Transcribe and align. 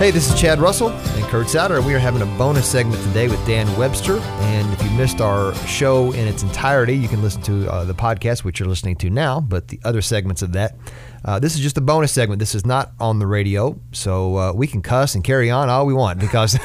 Hey, 0.00 0.10
this 0.10 0.32
is 0.32 0.40
Chad 0.40 0.60
Russell 0.60 0.88
and 0.88 1.24
Kurt 1.26 1.50
Souter, 1.50 1.76
and 1.76 1.84
we 1.84 1.92
are 1.92 1.98
having 1.98 2.22
a 2.22 2.38
bonus 2.38 2.66
segment 2.66 3.02
today 3.02 3.28
with 3.28 3.46
Dan 3.46 3.66
Webster. 3.76 4.16
And 4.16 4.72
if 4.72 4.82
you 4.82 4.88
missed 4.92 5.20
our 5.20 5.54
show 5.66 6.12
in 6.12 6.26
its 6.26 6.42
entirety, 6.42 6.96
you 6.96 7.06
can 7.06 7.20
listen 7.20 7.42
to 7.42 7.70
uh, 7.70 7.84
the 7.84 7.92
podcast, 7.92 8.42
which 8.42 8.58
you're 8.58 8.68
listening 8.70 8.96
to 8.96 9.10
now, 9.10 9.42
but 9.42 9.68
the 9.68 9.78
other 9.84 10.00
segments 10.00 10.40
of 10.40 10.52
that. 10.54 10.74
Uh, 11.22 11.38
this 11.38 11.54
is 11.54 11.60
just 11.60 11.76
a 11.76 11.82
bonus 11.82 12.12
segment. 12.12 12.38
This 12.38 12.54
is 12.54 12.64
not 12.64 12.92
on 12.98 13.18
the 13.18 13.26
radio, 13.26 13.78
so 13.92 14.36
uh, 14.38 14.52
we 14.54 14.66
can 14.66 14.80
cuss 14.80 15.14
and 15.14 15.22
carry 15.22 15.50
on 15.50 15.68
all 15.68 15.84
we 15.84 15.92
want 15.92 16.18
because. 16.18 16.58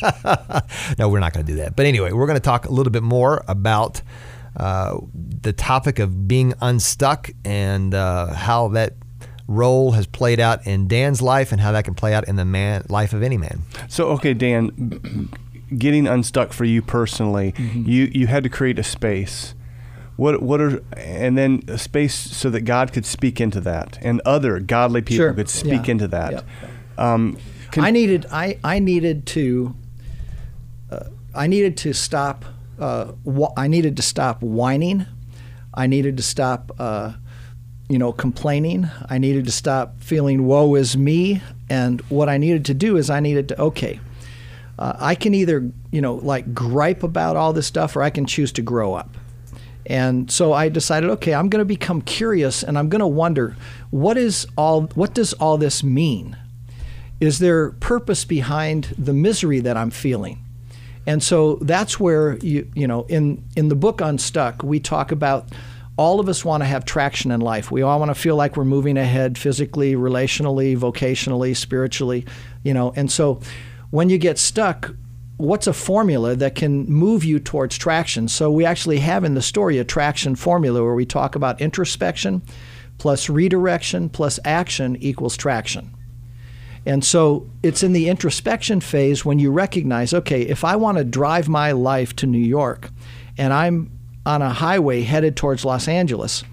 no, 1.00 1.08
we're 1.08 1.18
not 1.18 1.32
going 1.32 1.44
to 1.44 1.52
do 1.52 1.56
that. 1.56 1.74
But 1.74 1.86
anyway, 1.86 2.12
we're 2.12 2.28
going 2.28 2.36
to 2.36 2.40
talk 2.40 2.66
a 2.66 2.70
little 2.70 2.92
bit 2.92 3.02
more 3.02 3.42
about 3.48 4.02
uh, 4.56 5.00
the 5.14 5.52
topic 5.52 5.98
of 5.98 6.28
being 6.28 6.54
unstuck 6.60 7.28
and 7.44 7.92
uh, 7.92 8.32
how 8.34 8.68
that 8.68 8.92
role 9.48 9.92
has 9.92 10.06
played 10.06 10.38
out 10.38 10.64
in 10.66 10.86
Dan's 10.86 11.20
life 11.20 11.50
and 11.50 11.60
how 11.60 11.72
that 11.72 11.84
can 11.84 11.94
play 11.94 12.14
out 12.14 12.28
in 12.28 12.36
the 12.36 12.44
man 12.44 12.84
life 12.88 13.12
of 13.12 13.22
any 13.22 13.38
man. 13.38 13.62
So, 13.88 14.08
okay, 14.10 14.34
Dan, 14.34 15.30
getting 15.76 16.06
unstuck 16.06 16.52
for 16.52 16.64
you 16.64 16.82
personally, 16.82 17.52
mm-hmm. 17.52 17.88
you 17.88 18.10
you 18.12 18.26
had 18.28 18.44
to 18.44 18.50
create 18.50 18.78
a 18.78 18.84
space. 18.84 19.54
What 20.16 20.42
what 20.42 20.60
are 20.60 20.82
and 20.96 21.38
then 21.38 21.62
a 21.66 21.78
space 21.78 22.14
so 22.14 22.50
that 22.50 22.62
God 22.62 22.92
could 22.92 23.06
speak 23.06 23.40
into 23.40 23.60
that 23.60 23.98
and 24.02 24.20
other 24.24 24.60
godly 24.60 25.00
people 25.00 25.26
sure. 25.26 25.34
could 25.34 25.48
speak 25.48 25.86
yeah. 25.86 25.92
into 25.92 26.08
that. 26.08 26.44
Um, 26.98 27.38
can, 27.70 27.84
I 27.84 27.90
needed 27.90 28.26
I 28.30 28.58
I 28.62 28.80
needed 28.80 29.26
to 29.26 29.74
uh, 30.90 31.04
I 31.34 31.46
needed 31.46 31.76
to 31.78 31.92
stop. 31.92 32.44
Uh, 32.78 33.12
wh- 33.28 33.52
I 33.56 33.68
needed 33.68 33.96
to 33.96 34.02
stop 34.02 34.42
whining. 34.42 35.06
I 35.72 35.86
needed 35.86 36.16
to 36.16 36.22
stop 36.22 36.72
uh, 36.78 37.12
you 37.88 37.98
know, 37.98 38.12
complaining. 38.12 38.88
I 39.08 39.18
needed 39.18 39.46
to 39.46 39.52
stop 39.52 40.00
feeling 40.00 40.46
woe 40.46 40.74
is 40.74 40.96
me. 40.96 41.42
And 41.70 42.00
what 42.02 42.28
I 42.28 42.36
needed 42.36 42.64
to 42.66 42.74
do 42.74 42.96
is 42.96 43.10
I 43.10 43.20
needed 43.20 43.48
to, 43.48 43.60
okay, 43.60 44.00
uh, 44.78 44.94
I 44.98 45.14
can 45.14 45.34
either, 45.34 45.70
you 45.90 46.00
know, 46.00 46.14
like 46.14 46.54
gripe 46.54 47.02
about 47.02 47.36
all 47.36 47.52
this 47.52 47.66
stuff 47.66 47.96
or 47.96 48.02
I 48.02 48.10
can 48.10 48.26
choose 48.26 48.52
to 48.52 48.62
grow 48.62 48.94
up. 48.94 49.10
And 49.86 50.30
so 50.30 50.52
I 50.52 50.68
decided, 50.68 51.08
okay, 51.10 51.32
I'm 51.32 51.48
going 51.48 51.60
to 51.60 51.64
become 51.64 52.02
curious 52.02 52.62
and 52.62 52.78
I'm 52.78 52.90
going 52.90 53.00
to 53.00 53.06
wonder 53.06 53.56
what 53.90 54.18
is 54.18 54.46
all 54.56 54.82
what 54.94 55.14
does 55.14 55.32
all 55.34 55.56
this 55.56 55.82
mean? 55.82 56.36
Is 57.20 57.38
there 57.38 57.70
purpose 57.72 58.24
behind 58.26 58.94
the 58.98 59.14
misery 59.14 59.60
that 59.60 59.78
I'm 59.78 59.90
feeling? 59.90 60.44
And 61.06 61.22
so 61.22 61.56
that's 61.62 61.98
where 61.98 62.36
you 62.36 62.70
you 62.74 62.86
know 62.86 63.06
in 63.08 63.42
in 63.56 63.68
the 63.68 63.74
book 63.74 64.02
Unstuck 64.02 64.62
we 64.62 64.78
talk 64.78 65.10
about 65.10 65.48
all 65.98 66.20
of 66.20 66.28
us 66.28 66.44
want 66.44 66.62
to 66.62 66.66
have 66.66 66.84
traction 66.84 67.32
in 67.32 67.40
life. 67.40 67.72
We 67.72 67.82
all 67.82 67.98
want 67.98 68.10
to 68.10 68.14
feel 68.14 68.36
like 68.36 68.56
we're 68.56 68.64
moving 68.64 68.96
ahead 68.96 69.36
physically, 69.36 69.94
relationally, 69.94 70.78
vocationally, 70.78 71.56
spiritually, 71.56 72.24
you 72.62 72.72
know. 72.72 72.92
And 72.94 73.10
so 73.10 73.40
when 73.90 74.08
you 74.08 74.16
get 74.16 74.38
stuck, 74.38 74.94
what's 75.38 75.66
a 75.66 75.72
formula 75.72 76.36
that 76.36 76.54
can 76.54 76.86
move 76.86 77.24
you 77.24 77.40
towards 77.40 77.76
traction? 77.76 78.28
So 78.28 78.48
we 78.48 78.64
actually 78.64 79.00
have 79.00 79.24
in 79.24 79.34
the 79.34 79.42
story 79.42 79.78
a 79.78 79.84
traction 79.84 80.36
formula 80.36 80.84
where 80.84 80.94
we 80.94 81.04
talk 81.04 81.34
about 81.34 81.60
introspection 81.60 82.42
plus 82.98 83.28
redirection 83.28 84.08
plus 84.08 84.38
action 84.44 84.96
equals 84.96 85.36
traction. 85.36 85.92
And 86.86 87.04
so 87.04 87.50
it's 87.64 87.82
in 87.82 87.92
the 87.92 88.08
introspection 88.08 88.80
phase 88.80 89.24
when 89.24 89.40
you 89.40 89.50
recognize, 89.50 90.14
okay, 90.14 90.42
if 90.42 90.62
I 90.64 90.76
want 90.76 90.98
to 90.98 91.04
drive 91.04 91.48
my 91.48 91.72
life 91.72 92.14
to 92.16 92.26
New 92.26 92.38
York 92.38 92.90
and 93.36 93.52
I'm 93.52 93.97
on 94.28 94.42
a 94.42 94.50
highway 94.50 95.00
headed 95.00 95.36
towards 95.36 95.64
Los 95.64 95.88
Angeles, 95.88 96.44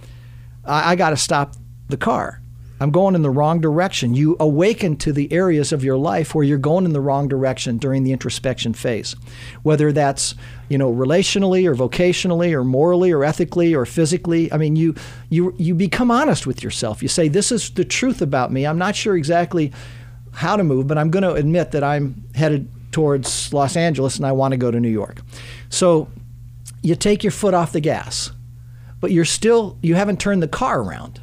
I, 0.64 0.94
I 0.94 0.95
got 0.95 1.09
to 1.09 1.18
stop 1.18 1.56
the 1.90 1.98
car. 1.98 2.42
I'm 2.80 2.92
going 2.92 3.16
in 3.16 3.22
the 3.22 3.30
wrong 3.30 3.59
direction. 3.62 4.16
You 4.16 4.38
awaken 4.40 4.98
to 4.98 5.14
the 5.14 5.32
areas 5.32 5.72
of 5.72 5.84
your 5.84 5.98
life 5.98 6.34
where 6.34 6.44
you're 6.44 6.58
going 6.58 6.86
in 6.86 6.94
the 6.94 7.02
wrong 7.02 7.28
direction 7.28 7.78
during 7.78 8.04
the 8.04 8.12
introspection 8.12 8.73
phase. 8.73 9.16
Whether 9.64 9.92
that's, 9.92 10.36
you 10.70 10.77
know, 10.77 10.92
relationally 10.92 11.66
or 11.66 11.76
vocationally 11.76 12.54
or 12.54 12.64
morally 12.64 13.11
or 13.11 13.23
ethically 13.23 13.73
or 13.76 13.86
physically. 13.86 14.52
I 14.52 14.58
mean, 14.58 14.76
you 14.76 14.95
you 15.30 15.54
you 15.58 15.73
become 15.73 16.11
honest 16.11 16.45
with 16.45 16.64
yourself. 16.64 17.02
You 17.02 17.08
say 17.08 17.30
this 17.30 17.52
is 17.52 17.70
the 17.72 17.86
truth 17.86 18.22
about 18.22 18.52
me. 18.52 18.66
I'm 18.66 18.78
not 18.78 18.95
sure 18.95 19.16
exactly 19.16 19.72
how 20.33 20.58
to 20.58 20.64
move, 20.64 20.88
but 20.88 20.98
I'm 20.98 21.11
going 21.11 21.23
to 21.23 21.33
admit 21.33 21.72
that 21.72 21.83
I'm 21.83 22.26
headed 22.36 22.70
towards 22.92 23.54
Los 23.54 23.78
Angeles 23.78 24.17
and 24.17 24.26
I 24.26 24.33
want 24.33 24.52
to 24.52 24.58
go 24.58 24.70
to 24.70 24.80
New 24.82 24.89
York. 24.89 25.22
So 25.70 26.10
you 26.86 26.96
take 26.96 27.23
your 27.23 27.32
foot 27.32 27.54
off 27.54 27.72
the 27.72 27.80
gas, 27.80 28.32
but 29.00 29.12
you're 29.12 29.26
still, 29.26 29.78
you 29.82 29.96
haven't 29.96 30.20
turned 30.20 30.44
the 30.44 30.48
car 30.48 30.82
around. 30.82 31.20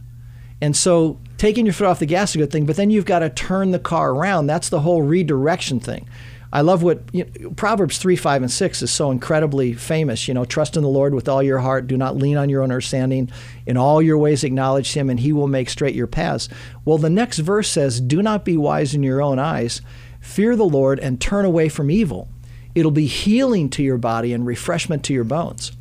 And 0.61 0.77
so 0.77 1.21
taking 1.39 1.67
your 1.67 1.73
foot 1.73 1.87
off 1.87 1.99
the 1.99 2.06
gas 2.06 2.31
is 2.31 2.37
a 2.37 2.39
good 2.39 2.50
thing, 2.50 2.67
but 2.67 2.77
then 2.77 2.91
you've 2.91 3.05
got 3.05 3.21
to 3.21 3.31
turn 3.31 3.71
the 3.71 3.78
car 3.78 4.11
around. 4.11 4.47
That's 4.47 4.69
the 4.69 4.81
whole 4.81 5.03
redirection 5.03 5.81
thing. 5.81 6.09
I 6.53 6.61
love 6.61 6.83
what 6.83 7.03
you 7.12 7.25
know, 7.41 7.50
Proverbs 7.50 7.97
3, 7.97 8.15
5, 8.15 8.43
and 8.43 8.50
6 8.50 8.83
is 8.83 8.91
so 8.91 9.11
incredibly 9.11 9.73
famous. 9.73 10.28
You 10.28 10.34
know, 10.34 10.45
trust 10.45 10.77
in 10.77 10.83
the 10.83 10.89
Lord 10.89 11.15
with 11.15 11.28
all 11.28 11.43
your 11.43 11.61
heart. 11.61 11.87
Do 11.87 11.97
not 11.97 12.17
lean 12.17 12.37
on 12.37 12.50
your 12.50 12.62
own 12.62 12.71
understanding. 12.71 13.31
In 13.67 13.79
all 13.79 14.03
your 14.03 14.19
ways, 14.19 14.44
acknowledge 14.44 14.93
Him, 14.93 15.09
and 15.09 15.19
He 15.19 15.33
will 15.33 15.49
make 15.49 15.71
straight 15.71 15.94
your 15.94 16.06
paths. 16.06 16.50
Well, 16.84 16.99
the 16.99 17.09
next 17.09 17.39
verse 17.39 17.71
says, 17.71 18.00
Do 18.00 18.21
not 18.21 18.44
be 18.44 18.59
wise 18.59 18.94
in 18.94 19.03
your 19.03 19.23
own 19.23 19.39
eyes. 19.39 19.81
Fear 20.21 20.56
the 20.56 20.65
Lord 20.65 21.00
and 21.00 21.21
turn 21.21 21.47
away 21.47 21.71
from 21.71 21.91
evil. 21.91 22.29
It'll 22.75 22.91
be 22.91 23.06
healing 23.06 23.69
to 23.71 23.83
your 23.83 23.99
body 23.99 24.33
and 24.33 24.47
refreshment 24.47 25.05
to 25.05 25.15
your 25.15 25.25
bones. 25.25 25.72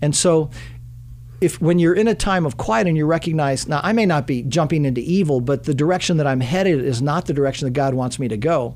And 0.00 0.14
so, 0.14 0.50
if 1.40 1.60
when 1.60 1.78
you're 1.78 1.94
in 1.94 2.08
a 2.08 2.14
time 2.14 2.44
of 2.44 2.56
quiet 2.56 2.86
and 2.86 2.96
you 2.96 3.06
recognize, 3.06 3.68
now 3.68 3.80
I 3.84 3.92
may 3.92 4.06
not 4.06 4.26
be 4.26 4.42
jumping 4.42 4.84
into 4.84 5.00
evil, 5.00 5.40
but 5.40 5.64
the 5.64 5.74
direction 5.74 6.16
that 6.16 6.26
I'm 6.26 6.40
headed 6.40 6.84
is 6.84 7.00
not 7.00 7.26
the 7.26 7.32
direction 7.32 7.66
that 7.66 7.74
God 7.74 7.94
wants 7.94 8.18
me 8.18 8.26
to 8.28 8.36
go. 8.36 8.74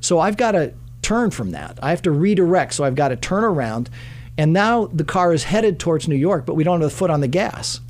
So 0.00 0.18
I've 0.18 0.36
got 0.36 0.52
to 0.52 0.72
turn 1.02 1.30
from 1.30 1.50
that. 1.50 1.78
I 1.82 1.90
have 1.90 2.02
to 2.02 2.10
redirect. 2.10 2.74
So 2.74 2.84
I've 2.84 2.94
got 2.94 3.08
to 3.08 3.16
turn 3.16 3.44
around. 3.44 3.90
And 4.38 4.52
now 4.52 4.86
the 4.86 5.04
car 5.04 5.32
is 5.32 5.44
headed 5.44 5.80
towards 5.80 6.08
New 6.08 6.16
York, 6.16 6.46
but 6.46 6.54
we 6.54 6.64
don't 6.64 6.80
have 6.80 6.90
the 6.90 6.96
foot 6.96 7.10
on 7.10 7.20
the 7.20 7.28
gas. 7.28 7.80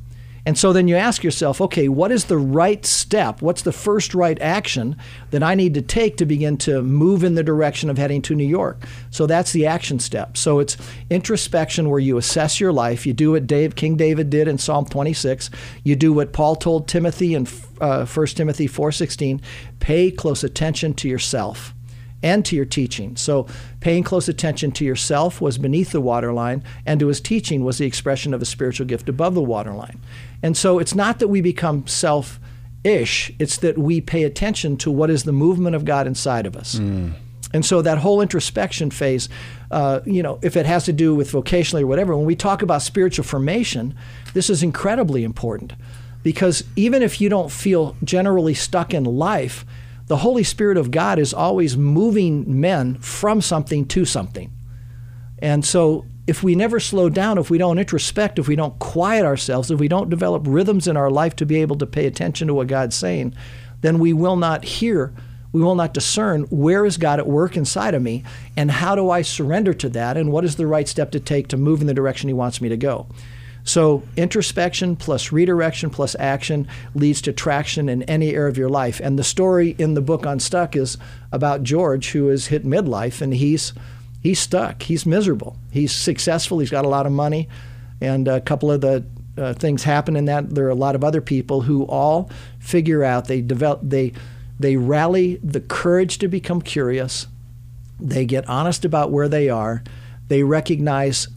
And 0.45 0.57
so 0.57 0.73
then 0.73 0.87
you 0.87 0.95
ask 0.95 1.23
yourself, 1.23 1.61
okay, 1.61 1.89
what 1.89 2.11
is 2.11 2.25
the 2.25 2.37
right 2.37 2.85
step? 2.85 3.41
What's 3.41 3.61
the 3.61 3.71
first 3.71 4.13
right 4.13 4.39
action 4.41 4.95
that 5.31 5.43
I 5.43 5.55
need 5.55 5.73
to 5.75 5.81
take 5.81 6.17
to 6.17 6.25
begin 6.25 6.57
to 6.57 6.81
move 6.81 7.23
in 7.23 7.35
the 7.35 7.43
direction 7.43 7.89
of 7.89 7.97
heading 7.97 8.21
to 8.23 8.35
New 8.35 8.47
York? 8.47 8.83
So 9.09 9.25
that's 9.25 9.51
the 9.51 9.65
action 9.65 9.99
step. 9.99 10.37
So 10.37 10.59
it's 10.59 10.77
introspection 11.09 11.89
where 11.89 11.99
you 11.99 12.17
assess 12.17 12.59
your 12.59 12.73
life. 12.73 13.05
You 13.05 13.13
do 13.13 13.31
what 13.31 13.47
Dave, 13.47 13.75
King 13.75 13.95
David 13.95 14.29
did 14.29 14.47
in 14.47 14.57
Psalm 14.57 14.85
26. 14.85 15.49
You 15.83 15.95
do 15.95 16.13
what 16.13 16.33
Paul 16.33 16.55
told 16.55 16.87
Timothy 16.87 17.35
in 17.35 17.47
uh, 17.81 18.05
1 18.05 18.27
Timothy 18.27 18.67
4:16. 18.67 19.41
Pay 19.79 20.11
close 20.11 20.43
attention 20.43 20.93
to 20.95 21.07
yourself 21.07 21.73
and 22.21 22.45
to 22.45 22.55
your 22.55 22.65
teaching. 22.65 23.15
So, 23.15 23.47
paying 23.79 24.03
close 24.03 24.27
attention 24.27 24.71
to 24.73 24.85
yourself 24.85 25.41
was 25.41 25.57
beneath 25.57 25.91
the 25.91 26.01
waterline, 26.01 26.63
and 26.85 26.99
to 26.99 27.07
his 27.07 27.21
teaching 27.21 27.63
was 27.63 27.77
the 27.77 27.85
expression 27.85 28.33
of 28.33 28.41
a 28.41 28.45
spiritual 28.45 28.87
gift 28.87 29.09
above 29.09 29.35
the 29.35 29.41
waterline. 29.41 29.99
And 30.41 30.55
so 30.55 30.79
it's 30.79 30.95
not 30.95 31.19
that 31.19 31.27
we 31.27 31.41
become 31.41 31.87
self 31.87 32.39
ish, 32.83 33.31
it's 33.39 33.57
that 33.57 33.77
we 33.77 34.01
pay 34.01 34.23
attention 34.23 34.77
to 34.77 34.91
what 34.91 35.09
is 35.09 35.23
the 35.23 35.31
movement 35.31 35.75
of 35.75 35.85
God 35.85 36.07
inside 36.07 36.45
of 36.45 36.55
us. 36.55 36.75
Mm. 36.75 37.13
And 37.51 37.65
so 37.65 37.81
that 37.81 37.97
whole 37.97 38.21
introspection 38.21 38.91
phase, 38.91 39.27
uh, 39.71 40.01
you 40.05 40.21
know, 40.21 40.39
if 40.41 40.55
it 40.55 40.65
has 40.65 40.85
to 40.85 40.93
do 40.93 41.15
with 41.15 41.31
vocationally 41.31 41.81
or 41.81 41.87
whatever, 41.87 42.15
when 42.15 42.25
we 42.25 42.35
talk 42.35 42.61
about 42.61 42.81
spiritual 42.81 43.25
formation, 43.25 43.95
this 44.33 44.49
is 44.49 44.61
incredibly 44.61 45.23
important 45.23 45.73
because 46.21 46.63
even 46.75 47.01
if 47.01 47.19
you 47.19 47.27
don't 47.27 47.51
feel 47.51 47.95
generally 48.03 48.53
stuck 48.53 48.93
in 48.93 49.03
life, 49.03 49.65
the 50.09 50.17
Holy 50.17 50.43
Spirit 50.43 50.75
of 50.75 50.89
God 50.89 51.19
is 51.19 51.35
always 51.35 51.77
moving 51.77 52.59
men 52.59 52.95
from 52.95 53.41
something 53.41 53.85
to 53.89 54.05
something. 54.05 54.51
And 55.37 55.63
so 55.63 56.03
if 56.25 56.41
we 56.41 56.55
never 56.55 56.79
slow 56.79 57.09
down, 57.09 57.37
if 57.37 57.51
we 57.51 57.59
don't 57.59 57.77
introspect, 57.77 58.39
if 58.39 58.47
we 58.47 58.55
don't 58.55 58.77
quiet 58.79 59.23
ourselves, 59.23 59.69
if 59.69 59.79
we 59.79 59.87
don't 59.87 60.09
develop 60.09 60.43
rhythms 60.47 60.87
in 60.87 60.97
our 60.97 61.11
life 61.11 61.35
to 61.35 61.45
be 61.45 61.61
able 61.61 61.77
to 61.77 61.85
pay 61.85 62.07
attention 62.07 62.47
to 62.47 62.55
what 62.55 62.65
God's 62.65 62.95
saying, 62.95 63.35
then 63.81 63.99
we 63.99 64.11
will 64.11 64.35
not 64.35 64.65
hear, 64.65 65.13
we 65.51 65.61
will 65.61 65.75
not 65.75 65.93
discern 65.93 66.41
where 66.45 66.85
is 66.85 66.97
God 66.97 67.19
at 67.19 67.27
work 67.27 67.55
inside 67.55 67.93
of 67.93 68.01
me 68.01 68.23
and 68.57 68.71
how 68.71 68.95
do 68.95 69.11
I 69.11 69.21
surrender 69.21 69.75
to 69.75 69.89
that 69.89 70.17
and 70.17 70.31
what 70.31 70.43
is 70.43 70.55
the 70.55 70.65
right 70.65 70.87
step 70.87 71.11
to 71.11 71.19
take 71.19 71.49
to 71.49 71.57
move 71.57 71.81
in 71.81 71.87
the 71.87 71.93
direction 71.93 72.29
He 72.29 72.33
wants 72.33 72.61
me 72.61 72.69
to 72.69 72.77
go. 72.77 73.07
So, 73.69 74.01
introspection 74.17 74.95
plus 74.95 75.31
redirection 75.31 75.91
plus 75.91 76.15
action 76.17 76.67
leads 76.95 77.21
to 77.21 77.31
traction 77.31 77.87
in 77.87 78.01
any 78.01 78.33
area 78.33 78.49
of 78.49 78.57
your 78.57 78.67
life. 78.67 78.99
And 78.99 79.19
the 79.19 79.23
story 79.23 79.75
in 79.77 79.93
the 79.93 80.01
book 80.01 80.25
Unstuck 80.25 80.75
is 80.75 80.97
about 81.31 81.61
George, 81.61 82.09
who 82.09 82.29
has 82.29 82.47
hit 82.47 82.65
midlife 82.65 83.21
and 83.21 83.31
he's 83.31 83.73
he's 84.23 84.39
stuck. 84.39 84.81
He's 84.81 85.05
miserable. 85.05 85.55
He's 85.69 85.91
successful. 85.91 86.57
He's 86.57 86.71
got 86.71 86.83
a 86.83 86.89
lot 86.89 87.05
of 87.05 87.11
money, 87.11 87.47
and 88.01 88.27
a 88.27 88.41
couple 88.41 88.71
of 88.71 88.81
the 88.81 89.05
uh, 89.37 89.53
things 89.53 89.83
happen 89.83 90.15
in 90.15 90.25
that. 90.25 90.49
There 90.49 90.65
are 90.65 90.69
a 90.69 90.73
lot 90.73 90.95
of 90.95 91.03
other 91.03 91.21
people 91.21 91.61
who 91.61 91.83
all 91.83 92.31
figure 92.57 93.03
out 93.03 93.27
they 93.27 93.39
develop 93.39 93.81
they 93.83 94.13
they 94.59 94.77
rally 94.77 95.35
the 95.43 95.61
courage 95.61 96.17
to 96.17 96.27
become 96.27 96.63
curious. 96.63 97.27
They 97.99 98.25
get 98.25 98.49
honest 98.49 98.83
about 98.83 99.11
where 99.11 99.29
they 99.29 99.47
are. 99.47 99.83
They 100.27 100.41
recognize 100.41 101.27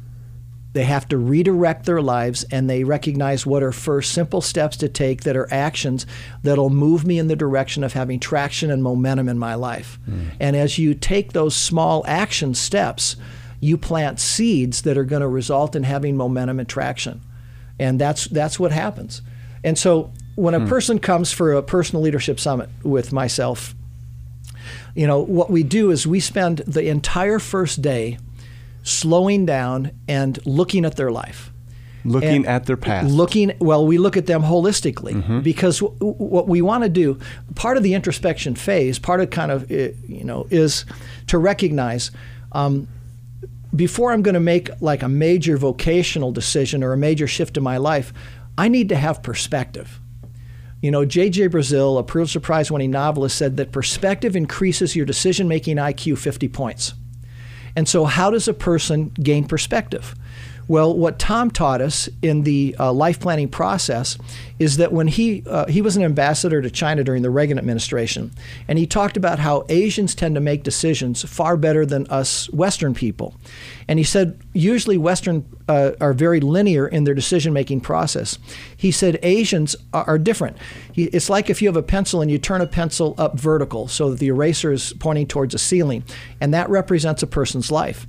They 0.72 0.84
have 0.84 1.06
to 1.08 1.18
redirect 1.18 1.84
their 1.84 2.00
lives 2.00 2.44
and 2.50 2.68
they 2.68 2.84
recognize 2.84 3.44
what 3.44 3.62
are 3.62 3.72
first 3.72 4.12
simple 4.12 4.40
steps 4.40 4.76
to 4.78 4.88
take 4.88 5.22
that 5.24 5.36
are 5.36 5.52
actions 5.52 6.06
that'll 6.42 6.70
move 6.70 7.06
me 7.06 7.18
in 7.18 7.28
the 7.28 7.36
direction 7.36 7.84
of 7.84 7.92
having 7.92 8.18
traction 8.18 8.70
and 8.70 8.82
momentum 8.82 9.28
in 9.28 9.38
my 9.38 9.54
life. 9.54 9.98
Mm. 10.08 10.30
And 10.40 10.56
as 10.56 10.78
you 10.78 10.94
take 10.94 11.32
those 11.32 11.54
small 11.54 12.04
action 12.06 12.54
steps, 12.54 13.16
you 13.60 13.76
plant 13.76 14.18
seeds 14.18 14.82
that 14.82 14.96
are 14.96 15.04
going 15.04 15.22
to 15.22 15.28
result 15.28 15.76
in 15.76 15.82
having 15.82 16.16
momentum 16.16 16.58
and 16.58 16.68
traction. 16.68 17.20
And 17.78 18.00
that's 18.00 18.26
that's 18.26 18.58
what 18.58 18.72
happens. 18.72 19.22
And 19.62 19.78
so 19.78 20.10
when 20.36 20.54
a 20.54 20.60
mm. 20.60 20.68
person 20.68 20.98
comes 20.98 21.32
for 21.32 21.52
a 21.52 21.62
personal 21.62 22.02
leadership 22.02 22.40
summit 22.40 22.70
with 22.82 23.12
myself, 23.12 23.74
you 24.94 25.06
know, 25.06 25.20
what 25.20 25.50
we 25.50 25.62
do 25.62 25.90
is 25.90 26.06
we 26.06 26.20
spend 26.20 26.58
the 26.58 26.88
entire 26.88 27.38
first 27.38 27.82
day 27.82 28.18
slowing 28.82 29.46
down 29.46 29.92
and 30.08 30.44
looking 30.46 30.84
at 30.84 30.96
their 30.96 31.10
life. 31.10 31.52
Looking 32.04 32.28
and 32.28 32.46
at 32.46 32.66
their 32.66 32.76
past. 32.76 33.12
Looking, 33.12 33.52
well, 33.60 33.86
we 33.86 33.98
look 33.98 34.16
at 34.16 34.26
them 34.26 34.42
holistically 34.42 35.14
mm-hmm. 35.14 35.40
because 35.40 35.78
w- 35.78 36.14
what 36.14 36.48
we 36.48 36.60
want 36.60 36.82
to 36.82 36.88
do, 36.88 37.18
part 37.54 37.76
of 37.76 37.84
the 37.84 37.94
introspection 37.94 38.56
phase, 38.56 38.98
part 38.98 39.20
of 39.20 39.30
kind 39.30 39.52
of, 39.52 39.70
eh, 39.70 39.92
you 40.08 40.24
know, 40.24 40.46
is 40.50 40.84
to 41.28 41.38
recognize 41.38 42.10
um, 42.52 42.88
before 43.74 44.12
I'm 44.12 44.22
going 44.22 44.34
to 44.34 44.40
make 44.40 44.68
like 44.80 45.02
a 45.02 45.08
major 45.08 45.56
vocational 45.56 46.32
decision 46.32 46.82
or 46.82 46.92
a 46.92 46.96
major 46.96 47.26
shift 47.26 47.56
in 47.56 47.62
my 47.62 47.76
life, 47.76 48.12
I 48.58 48.68
need 48.68 48.88
to 48.90 48.96
have 48.96 49.22
perspective. 49.22 50.00
You 50.82 50.90
know, 50.90 51.04
J.J. 51.04 51.46
Brazil, 51.46 51.96
a 51.98 52.02
Pulitzer 52.02 52.40
Prize 52.40 52.70
winning 52.70 52.90
novelist, 52.90 53.38
said 53.38 53.56
that 53.56 53.70
perspective 53.70 54.34
increases 54.34 54.96
your 54.96 55.06
decision 55.06 55.46
making 55.46 55.76
IQ 55.76 56.18
50 56.18 56.48
points. 56.48 56.94
And 57.74 57.88
so, 57.88 58.04
how 58.04 58.30
does 58.30 58.48
a 58.48 58.54
person 58.54 59.08
gain 59.22 59.44
perspective? 59.44 60.14
Well, 60.68 60.96
what 60.96 61.18
Tom 61.18 61.50
taught 61.50 61.80
us 61.80 62.08
in 62.22 62.42
the 62.42 62.76
uh, 62.78 62.92
life 62.92 63.18
planning 63.18 63.48
process 63.48 64.16
is 64.58 64.76
that 64.76 64.92
when 64.92 65.08
he 65.08 65.42
uh, 65.46 65.66
he 65.66 65.82
was 65.82 65.96
an 65.96 66.04
ambassador 66.04 66.62
to 66.62 66.70
China 66.70 67.02
during 67.02 67.22
the 67.22 67.30
Reagan 67.30 67.58
administration, 67.58 68.30
and 68.68 68.78
he 68.78 68.86
talked 68.86 69.16
about 69.16 69.40
how 69.40 69.64
Asians 69.68 70.14
tend 70.14 70.36
to 70.36 70.40
make 70.40 70.62
decisions 70.62 71.28
far 71.28 71.56
better 71.56 71.84
than 71.84 72.06
us 72.06 72.48
Western 72.50 72.94
people, 72.94 73.34
and 73.88 73.98
he 73.98 74.04
said 74.04 74.40
usually 74.52 74.96
Western 74.96 75.44
uh, 75.68 75.92
are 76.00 76.12
very 76.12 76.38
linear 76.38 76.86
in 76.86 77.04
their 77.04 77.14
decision 77.14 77.52
making 77.52 77.80
process. 77.80 78.38
He 78.76 78.92
said 78.92 79.18
Asians 79.22 79.74
are, 79.92 80.04
are 80.04 80.18
different. 80.18 80.56
He, 80.92 81.04
it's 81.04 81.28
like 81.28 81.50
if 81.50 81.60
you 81.60 81.68
have 81.68 81.76
a 81.76 81.82
pencil 81.82 82.22
and 82.22 82.30
you 82.30 82.38
turn 82.38 82.60
a 82.60 82.66
pencil 82.66 83.14
up 83.18 83.38
vertical 83.38 83.88
so 83.88 84.10
that 84.10 84.20
the 84.20 84.28
eraser 84.28 84.70
is 84.72 84.92
pointing 85.00 85.26
towards 85.26 85.54
a 85.54 85.58
ceiling, 85.58 86.04
and 86.40 86.54
that 86.54 86.70
represents 86.70 87.22
a 87.22 87.26
person's 87.26 87.72
life. 87.72 88.06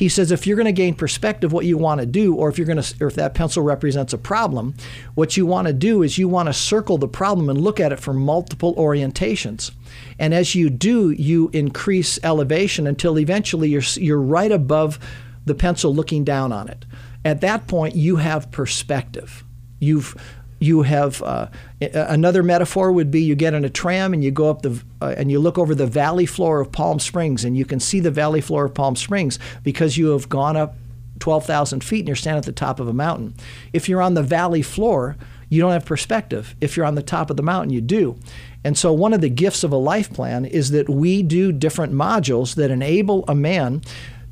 He 0.00 0.08
says 0.08 0.32
if 0.32 0.46
you're 0.46 0.56
going 0.56 0.64
to 0.64 0.72
gain 0.72 0.94
perspective, 0.94 1.52
what 1.52 1.66
you 1.66 1.76
want 1.76 2.00
to 2.00 2.06
do, 2.06 2.34
or 2.34 2.48
if 2.48 2.56
you're 2.56 2.66
going 2.66 2.80
to, 2.80 3.04
or 3.04 3.08
if 3.08 3.16
that 3.16 3.34
pencil 3.34 3.62
represents 3.62 4.14
a 4.14 4.18
problem, 4.18 4.74
what 5.14 5.36
you 5.36 5.44
want 5.44 5.66
to 5.66 5.74
do 5.74 6.02
is 6.02 6.16
you 6.16 6.26
want 6.26 6.48
to 6.48 6.54
circle 6.54 6.96
the 6.96 7.06
problem 7.06 7.50
and 7.50 7.60
look 7.60 7.78
at 7.78 7.92
it 7.92 8.00
from 8.00 8.16
multiple 8.16 8.74
orientations. 8.76 9.72
And 10.18 10.32
as 10.32 10.54
you 10.54 10.70
do, 10.70 11.10
you 11.10 11.50
increase 11.52 12.18
elevation 12.22 12.86
until 12.86 13.18
eventually 13.18 13.68
you're 13.68 13.82
you're 13.96 14.22
right 14.22 14.50
above 14.50 14.98
the 15.44 15.54
pencil 15.54 15.94
looking 15.94 16.24
down 16.24 16.50
on 16.50 16.68
it. 16.68 16.86
At 17.22 17.42
that 17.42 17.66
point, 17.66 17.94
you 17.94 18.16
have 18.16 18.50
perspective. 18.50 19.44
You've 19.80 20.16
you 20.60 20.82
have 20.82 21.22
uh, 21.22 21.48
another 21.80 22.42
metaphor 22.42 22.92
would 22.92 23.10
be 23.10 23.22
you 23.22 23.34
get 23.34 23.54
in 23.54 23.64
a 23.64 23.70
tram 23.70 24.12
and 24.12 24.22
you 24.22 24.30
go 24.30 24.50
up 24.50 24.62
the 24.62 24.80
uh, 25.00 25.14
and 25.16 25.30
you 25.30 25.40
look 25.40 25.58
over 25.58 25.74
the 25.74 25.86
valley 25.86 26.26
floor 26.26 26.60
of 26.60 26.70
Palm 26.70 27.00
Springs 27.00 27.44
and 27.44 27.56
you 27.56 27.64
can 27.64 27.80
see 27.80 27.98
the 27.98 28.10
valley 28.10 28.42
floor 28.42 28.66
of 28.66 28.74
Palm 28.74 28.94
Springs 28.94 29.38
because 29.64 29.96
you 29.96 30.08
have 30.08 30.28
gone 30.28 30.56
up 30.56 30.76
12,000 31.18 31.82
feet 31.82 32.00
and 32.00 32.08
you're 32.08 32.16
standing 32.16 32.38
at 32.38 32.44
the 32.44 32.52
top 32.52 32.78
of 32.78 32.88
a 32.88 32.92
mountain. 32.92 33.34
If 33.72 33.88
you're 33.88 34.02
on 34.02 34.14
the 34.14 34.22
valley 34.22 34.62
floor, 34.62 35.16
you 35.48 35.60
don't 35.60 35.72
have 35.72 35.84
perspective. 35.84 36.54
If 36.60 36.76
you're 36.76 36.86
on 36.86 36.94
the 36.94 37.02
top 37.02 37.30
of 37.30 37.36
the 37.36 37.42
mountain, 37.42 37.70
you 37.70 37.80
do. 37.80 38.18
And 38.62 38.76
so, 38.76 38.92
one 38.92 39.14
of 39.14 39.22
the 39.22 39.30
gifts 39.30 39.64
of 39.64 39.72
a 39.72 39.76
life 39.76 40.12
plan 40.12 40.44
is 40.44 40.70
that 40.72 40.88
we 40.90 41.22
do 41.22 41.52
different 41.52 41.94
modules 41.94 42.54
that 42.56 42.70
enable 42.70 43.24
a 43.26 43.34
man 43.34 43.82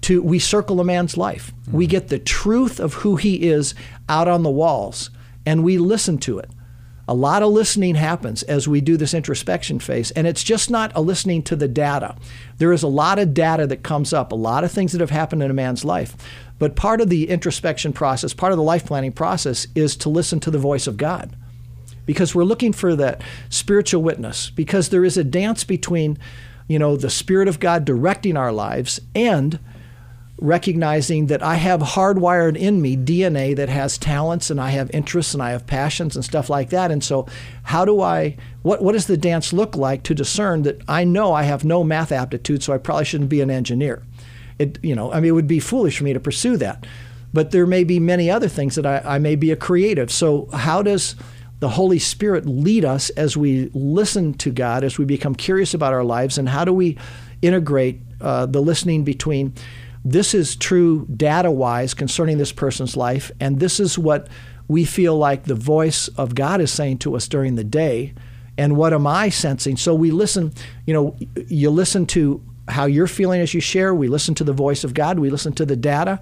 to, 0.03 0.23
we 0.23 0.39
circle 0.39 0.81
a 0.81 0.85
man's 0.85 1.17
life. 1.17 1.53
Mm-hmm. 1.63 1.77
We 1.77 1.87
get 1.87 2.09
the 2.09 2.19
truth 2.19 2.79
of 2.79 2.95
who 2.95 3.17
he 3.17 3.49
is 3.49 3.75
out 4.09 4.29
on 4.29 4.43
the 4.43 4.51
walls 4.51 5.11
and 5.49 5.65
we 5.65 5.79
listen 5.79 6.19
to 6.19 6.39
it. 6.39 6.51
A 7.09 7.15
lot 7.15 7.43
of 7.43 7.51
listening 7.51 7.95
happens 7.95 8.43
as 8.43 8.69
we 8.69 8.83
do 8.83 8.99
this 8.99 9.15
introspection 9.15 9.79
phase, 9.79 10.11
and 10.11 10.27
it's 10.27 10.45
just 10.45 10.71
not 10.71 10.93
a 10.95 11.01
listening 11.01 11.43
to 11.45 11.57
the 11.57 11.67
data. 11.67 12.17
There 12.59 12.71
is 12.71 12.83
a 12.83 12.87
lot 12.87 13.19
of 13.19 13.33
data 13.33 13.67
that 13.69 13.83
comes 13.83 14.13
up, 14.13 14.31
a 14.31 14.35
lot 14.35 14.63
of 14.63 14.71
things 14.71 14.93
that 14.93 15.01
have 15.01 15.09
happened 15.09 15.43
in 15.43 15.51
a 15.51 15.55
man's 15.55 15.87
life. 15.87 16.15
But 16.59 16.77
part 16.77 17.01
of 17.01 17.09
the 17.09 17.31
introspection 17.31 17.95
process, 17.95 18.35
part 18.35 18.53
of 18.53 18.59
the 18.59 18.63
life 18.63 18.85
planning 18.85 19.11
process, 19.11 19.67
is 19.75 19.97
to 19.97 20.11
listen 20.11 20.39
to 20.41 20.51
the 20.51 20.59
voice 20.59 20.87
of 20.87 20.99
God. 20.99 21.35
Because 22.05 22.35
we're 22.35 22.45
looking 22.45 22.75
for 22.75 22.95
that 22.97 23.23
spiritual 23.49 24.03
witness, 24.03 24.51
because 24.51 24.91
there 24.91 25.05
is 25.05 25.17
a 25.17 25.25
dance 25.25 25.65
between, 25.65 26.19
you 26.69 26.79
know, 26.79 26.95
the 26.95 27.09
Spirit 27.09 27.49
of 27.49 27.59
God 27.59 27.87
directing 27.87 28.37
our 28.37 28.53
lives 28.53 29.01
and 29.15 29.59
recognizing 30.41 31.27
that 31.27 31.43
I 31.43 31.57
have 31.57 31.81
hardwired 31.81 32.57
in 32.57 32.81
me 32.81 32.97
DNA 32.97 33.57
that 33.57 33.69
has 33.69 33.99
talents 33.99 34.51
and 34.51 34.61
I 34.61 34.71
have 34.71 34.91
interests 34.93 35.35
and 35.35 35.43
I 35.43 35.51
have 35.51 35.67
passions 35.67 36.15
and 36.15 36.25
stuff 36.25 36.49
like 36.49 36.71
that. 36.71 36.91
And 36.91 37.03
so, 37.03 37.27
how 37.65 37.85
do 37.85 38.01
I, 38.01 38.37
what, 38.63 38.83
what 38.83 38.93
does 38.93 39.07
the 39.07 39.17
dance 39.17 39.53
look 39.53 39.77
like 39.77 40.05
to 40.05 40.15
discern 40.15 40.63
that 40.63 40.81
I 40.89 41.05
know 41.05 41.33
I 41.33 41.43
have 41.43 41.65
no 41.65 41.83
math 41.83 42.13
aptitude, 42.13 42.63
so 42.63 42.73
I 42.73 42.79
probably 42.79 43.05
shouldn't 43.05 43.31
be 43.31 43.41
an 43.41 43.51
engineer? 43.51 44.03
It, 44.59 44.79
you 44.83 44.95
know, 44.95 45.13
I 45.13 45.17
mean, 45.17 45.31
it 45.31 45.33
would 45.33 45.49
be 45.49 45.61
foolish 45.61 45.99
for 45.99 46.05
me 46.05 46.13
to 46.13 46.21
pursue 46.21 46.57
that. 46.59 46.87
But 47.33 47.51
there 47.51 47.67
may 47.67 47.85
be 47.85 48.01
many 48.01 48.31
other 48.31 48.49
things 48.49 48.75
that 48.77 48.87
I, 48.87 49.03
I 49.05 49.19
may 49.19 49.37
be 49.37 49.51
a 49.51 49.57
creative. 49.57 50.11
So, 50.11 50.49
how 50.53 50.83
does 50.83 51.17
the 51.61 51.71
Holy 51.71 51.99
Spirit 51.99 52.47
lead 52.47 52.85
us 52.85 53.11
as 53.11 53.37
we 53.37 53.71
listen 53.75 54.35
to 54.35 54.51
God, 54.51 54.85
as 54.85 54.99
we 54.99 55.05
become 55.05 55.35
curious 55.35 55.75
about 55.75 55.93
our 55.93 56.05
lives, 56.05 56.39
and 56.39 56.49
how 56.49 56.65
do 56.65 56.73
we 56.73 56.97
integrate 57.43 58.01
uh, 58.21 58.47
the 58.47 58.61
listening 58.61 59.05
between 59.05 59.53
this 60.13 60.35
is 60.35 60.57
true 60.57 61.07
data 61.15 61.51
wise 61.51 61.93
concerning 61.93 62.39
this 62.39 62.53
person's 62.53 62.97
life, 62.97 63.31
and 63.41 63.61
this 63.61 63.79
is 63.79 63.99
what 63.99 64.29
we 64.67 64.85
feel 64.85 65.17
like 65.17 65.45
the 65.45 65.55
voice 65.55 66.09
of 66.09 66.35
God 66.35 66.61
is 66.61 66.73
saying 66.73 66.99
to 66.99 67.15
us 67.15 67.29
during 67.29 67.57
the 67.57 67.65
day. 67.65 68.15
And 68.57 68.77
what 68.77 68.93
am 68.93 69.07
I 69.07 69.29
sensing? 69.29 69.77
So 69.77 69.95
we 69.95 70.11
listen, 70.11 70.53
you 70.87 70.95
know, 70.95 71.17
you 71.47 71.71
listen 71.71 72.07
to 72.07 72.43
how 72.69 72.87
you're 72.87 73.07
feeling 73.07 73.41
as 73.41 73.55
you 73.55 73.61
share. 73.61 73.95
We 73.95 74.09
listen 74.09 74.35
to 74.37 74.45
the 74.45 74.53
voice 74.53 74.83
of 74.83 74.95
God. 74.95 75.19
We 75.19 75.31
listen 75.31 75.53
to 75.55 75.65
the 75.65 75.77
data. 75.77 76.21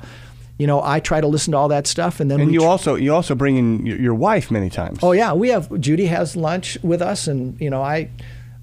You 0.59 0.67
know, 0.67 0.83
I 0.83 1.01
try 1.01 1.21
to 1.21 1.27
listen 1.27 1.53
to 1.53 1.59
all 1.59 1.69
that 1.69 1.87
stuff, 1.87 2.19
and 2.19 2.31
then 2.31 2.41
and 2.41 2.53
you 2.53 2.61
tr- 2.61 2.67
also 2.67 2.95
you 2.95 3.15
also 3.15 3.35
bring 3.35 3.57
in 3.57 3.87
your 3.87 4.15
wife 4.15 4.51
many 4.51 4.71
times. 4.71 4.99
Oh 5.03 5.13
yeah, 5.13 5.33
we 5.33 5.51
have 5.51 5.81
Judy 5.81 6.07
has 6.07 6.35
lunch 6.35 6.79
with 6.83 7.03
us, 7.03 7.27
and 7.27 7.61
you 7.61 7.69
know 7.69 7.83
I 7.83 8.11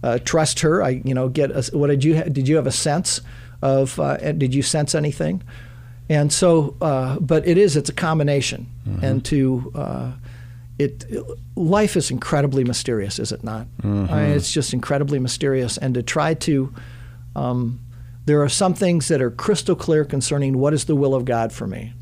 uh, 0.01 0.17
trust 0.19 0.61
her. 0.61 0.81
I 0.81 1.01
you 1.03 1.13
know 1.13 1.29
get 1.29 1.51
a, 1.51 1.77
what 1.77 1.87
did 1.87 2.03
you 2.03 2.17
ha- 2.17 2.23
did 2.23 2.47
you 2.47 2.55
have 2.55 2.65
a 2.65 2.71
sense 2.71 3.21
of 3.63 3.99
uh, 3.99 4.17
did 4.33 4.53
you 4.53 4.61
sense 4.61 4.93
anything? 4.93 5.41
And 6.09 6.31
so, 6.31 6.75
uh, 6.81 7.17
but 7.19 7.47
it 7.47 7.57
is 7.57 7.77
it's 7.77 7.89
a 7.89 7.93
combination, 7.93 8.67
mm-hmm. 8.87 9.05
and 9.05 9.25
to 9.25 9.71
uh, 9.73 10.11
it, 10.77 11.05
life 11.55 11.95
is 11.95 12.11
incredibly 12.11 12.65
mysterious, 12.65 13.19
is 13.19 13.31
it 13.31 13.43
not? 13.43 13.67
Mm-hmm. 13.81 14.13
I 14.13 14.23
mean, 14.23 14.31
it's 14.31 14.51
just 14.51 14.73
incredibly 14.73 15.17
mysterious, 15.17 15.77
and 15.77 15.93
to 15.93 16.03
try 16.03 16.33
to 16.33 16.73
um, 17.37 17.79
there 18.25 18.41
are 18.43 18.49
some 18.49 18.73
things 18.73 19.07
that 19.07 19.21
are 19.21 19.31
crystal 19.31 19.75
clear 19.75 20.03
concerning 20.03 20.57
what 20.57 20.73
is 20.73 20.85
the 20.85 20.95
will 20.95 21.15
of 21.15 21.23
God 21.23 21.53
for 21.53 21.67
me. 21.67 21.93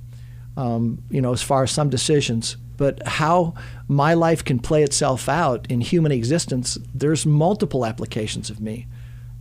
Um, 0.57 1.03
you 1.09 1.21
know, 1.21 1.31
as 1.31 1.41
far 1.41 1.63
as 1.63 1.71
some 1.71 1.89
decisions, 1.89 2.57
but 2.77 3.07
how 3.07 3.53
my 3.87 4.15
life 4.15 4.43
can 4.43 4.59
play 4.59 4.83
itself 4.83 5.29
out 5.29 5.65
in 5.69 5.81
human 5.81 6.11
existence, 6.11 6.77
there's 6.93 7.25
multiple 7.25 7.85
applications 7.85 8.49
of 8.49 8.59
me. 8.59 8.87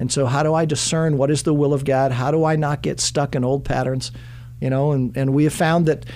And 0.01 0.11
so, 0.11 0.27
how 0.27 0.43
do 0.43 0.55
I 0.55 0.65
discern 0.65 1.19
what 1.19 1.31
is 1.31 1.43
the 1.43 1.55
will 1.55 1.75
of 1.75 1.85
God? 1.85 2.11
How 2.11 2.31
do 2.31 2.45
I 2.45 2.57
not 2.57 2.83
get 2.83 2.99
stuck 2.99 3.37
in 3.37 3.45
old 3.45 3.65
patterns? 3.67 4.11
You 4.59 4.71
know, 4.71 4.93
and, 4.93 5.15
and 5.17 5.35
we 5.35 5.45
have 5.45 5.53
found 5.53 5.87
that 5.87 6.07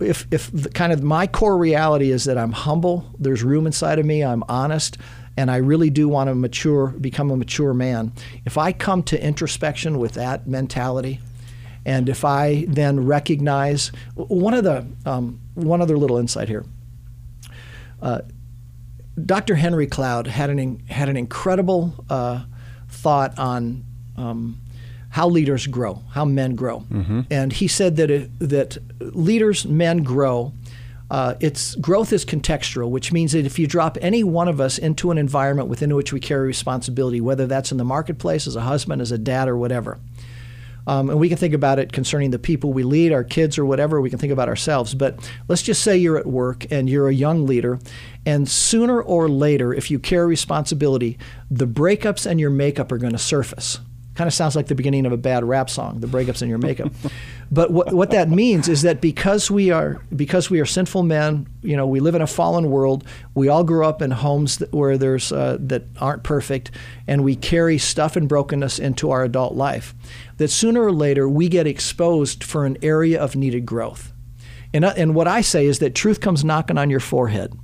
if, 0.00 0.26
if 0.30 0.50
the, 0.50 0.70
kind 0.70 0.92
of 0.92 1.02
my 1.02 1.26
core 1.26 1.58
reality 1.58 2.10
is 2.10 2.24
that 2.24 2.38
I'm 2.38 2.52
humble, 2.52 3.04
there's 3.18 3.42
room 3.42 3.66
inside 3.66 3.98
of 3.98 4.06
me, 4.06 4.24
I'm 4.24 4.42
honest, 4.48 4.96
and 5.36 5.50
I 5.50 5.58
really 5.58 5.90
do 5.90 6.08
want 6.08 6.28
to 6.28 6.34
mature, 6.34 6.88
become 6.88 7.30
a 7.30 7.36
mature 7.36 7.74
man. 7.74 8.12
If 8.46 8.56
I 8.56 8.72
come 8.72 9.02
to 9.04 9.22
introspection 9.22 9.98
with 9.98 10.12
that 10.14 10.46
mentality, 10.46 11.20
and 11.84 12.08
if 12.08 12.24
I 12.24 12.64
then 12.68 13.04
recognize 13.04 13.92
one 14.14 14.54
of 14.54 14.64
the 14.64 14.86
um, 15.04 15.40
one 15.54 15.80
other 15.80 15.96
little 15.96 16.16
insight 16.16 16.48
here. 16.48 16.64
Uh, 18.02 18.22
Dr. 19.24 19.54
Henry 19.54 19.86
Cloud 19.86 20.26
had 20.26 20.50
an 20.50 20.80
had 20.88 21.08
an 21.08 21.16
incredible 21.16 21.94
uh, 22.10 22.44
thought 22.96 23.38
on 23.38 23.84
um, 24.16 24.58
how 25.10 25.28
leaders 25.28 25.66
grow, 25.66 26.02
how 26.12 26.24
men 26.24 26.54
grow, 26.54 26.80
mm-hmm. 26.80 27.20
and 27.30 27.52
he 27.52 27.68
said 27.68 27.96
that 27.96 28.10
it, 28.10 28.30
that 28.38 28.78
leaders, 29.00 29.64
men 29.66 30.02
grow. 30.02 30.52
Uh, 31.08 31.34
its 31.38 31.76
growth 31.76 32.12
is 32.12 32.24
contextual, 32.24 32.90
which 32.90 33.12
means 33.12 33.30
that 33.30 33.46
if 33.46 33.60
you 33.60 33.66
drop 33.68 33.96
any 34.00 34.24
one 34.24 34.48
of 34.48 34.60
us 34.60 34.76
into 34.76 35.12
an 35.12 35.18
environment 35.18 35.68
within 35.68 35.94
which 35.94 36.12
we 36.12 36.18
carry 36.18 36.48
responsibility, 36.48 37.20
whether 37.20 37.46
that's 37.46 37.70
in 37.70 37.78
the 37.78 37.84
marketplace, 37.84 38.48
as 38.48 38.56
a 38.56 38.62
husband, 38.62 39.00
as 39.00 39.12
a 39.12 39.18
dad, 39.18 39.46
or 39.46 39.56
whatever, 39.56 39.98
Um, 40.86 41.10
and 41.10 41.18
we 41.18 41.28
can 41.28 41.36
think 41.36 41.54
about 41.54 41.78
it 41.78 41.92
concerning 41.92 42.30
the 42.30 42.38
people 42.38 42.72
we 42.72 42.84
lead, 42.84 43.12
our 43.12 43.24
kids 43.24 43.58
or 43.58 43.64
whatever. 43.64 44.00
We 44.00 44.10
can 44.10 44.18
think 44.18 44.32
about 44.32 44.48
ourselves. 44.48 44.94
But 44.94 45.30
let's 45.48 45.62
just 45.62 45.82
say 45.82 45.96
you're 45.96 46.18
at 46.18 46.26
work 46.26 46.70
and 46.70 46.88
you're 46.88 47.08
a 47.08 47.14
young 47.14 47.46
leader, 47.46 47.78
and 48.24 48.48
sooner 48.48 49.00
or 49.00 49.28
later, 49.28 49.72
if 49.74 49.90
you 49.90 49.98
carry 49.98 50.26
responsibility, 50.26 51.18
the 51.50 51.66
breakups 51.66 52.26
and 52.26 52.38
your 52.40 52.50
makeup 52.50 52.92
are 52.92 52.98
going 52.98 53.12
to 53.12 53.18
surface. 53.18 53.80
Kind 54.14 54.28
of 54.28 54.34
sounds 54.34 54.56
like 54.56 54.68
the 54.68 54.74
beginning 54.74 55.04
of 55.04 55.12
a 55.12 55.18
bad 55.18 55.44
rap 55.44 55.68
song, 55.68 56.00
the 56.00 56.06
breakups 56.06 56.40
in 56.40 56.48
your 56.48 56.58
makeup. 56.58 56.90
but 57.50 57.70
what, 57.70 57.92
what 57.92 58.10
that 58.10 58.28
means 58.28 58.68
is 58.68 58.82
that 58.82 59.00
because 59.00 59.50
we 59.50 59.70
are 59.70 60.02
because 60.14 60.50
we 60.50 60.60
are 60.60 60.66
sinful 60.66 61.04
men, 61.04 61.46
you 61.62 61.76
know, 61.76 61.86
we 61.86 62.00
live 62.00 62.14
in 62.14 62.22
a 62.22 62.26
fallen 62.26 62.70
world. 62.70 63.04
We 63.34 63.48
all 63.48 63.62
grew 63.62 63.84
up 63.84 64.02
in 64.02 64.10
homes 64.10 64.58
that, 64.58 64.72
where 64.72 64.98
there's 64.98 65.30
uh, 65.30 65.56
that 65.60 65.84
aren't 66.00 66.24
perfect, 66.24 66.70
and 67.06 67.22
we 67.22 67.36
carry 67.36 67.78
stuff 67.78 68.16
and 68.16 68.28
brokenness 68.28 68.78
into 68.78 69.10
our 69.10 69.22
adult 69.22 69.54
life. 69.54 69.94
That 70.38 70.48
sooner 70.48 70.82
or 70.82 70.92
later 70.92 71.28
we 71.28 71.48
get 71.48 71.66
exposed 71.66 72.42
for 72.42 72.66
an 72.66 72.76
area 72.82 73.20
of 73.20 73.36
needed 73.36 73.64
growth. 73.64 74.12
And, 74.74 74.84
uh, 74.84 74.94
and 74.96 75.14
what 75.14 75.28
I 75.28 75.40
say 75.40 75.66
is 75.66 75.78
that 75.78 75.94
truth 75.94 76.20
comes 76.20 76.44
knocking 76.44 76.76
on 76.76 76.90
your 76.90 77.00
forehead 77.00 77.56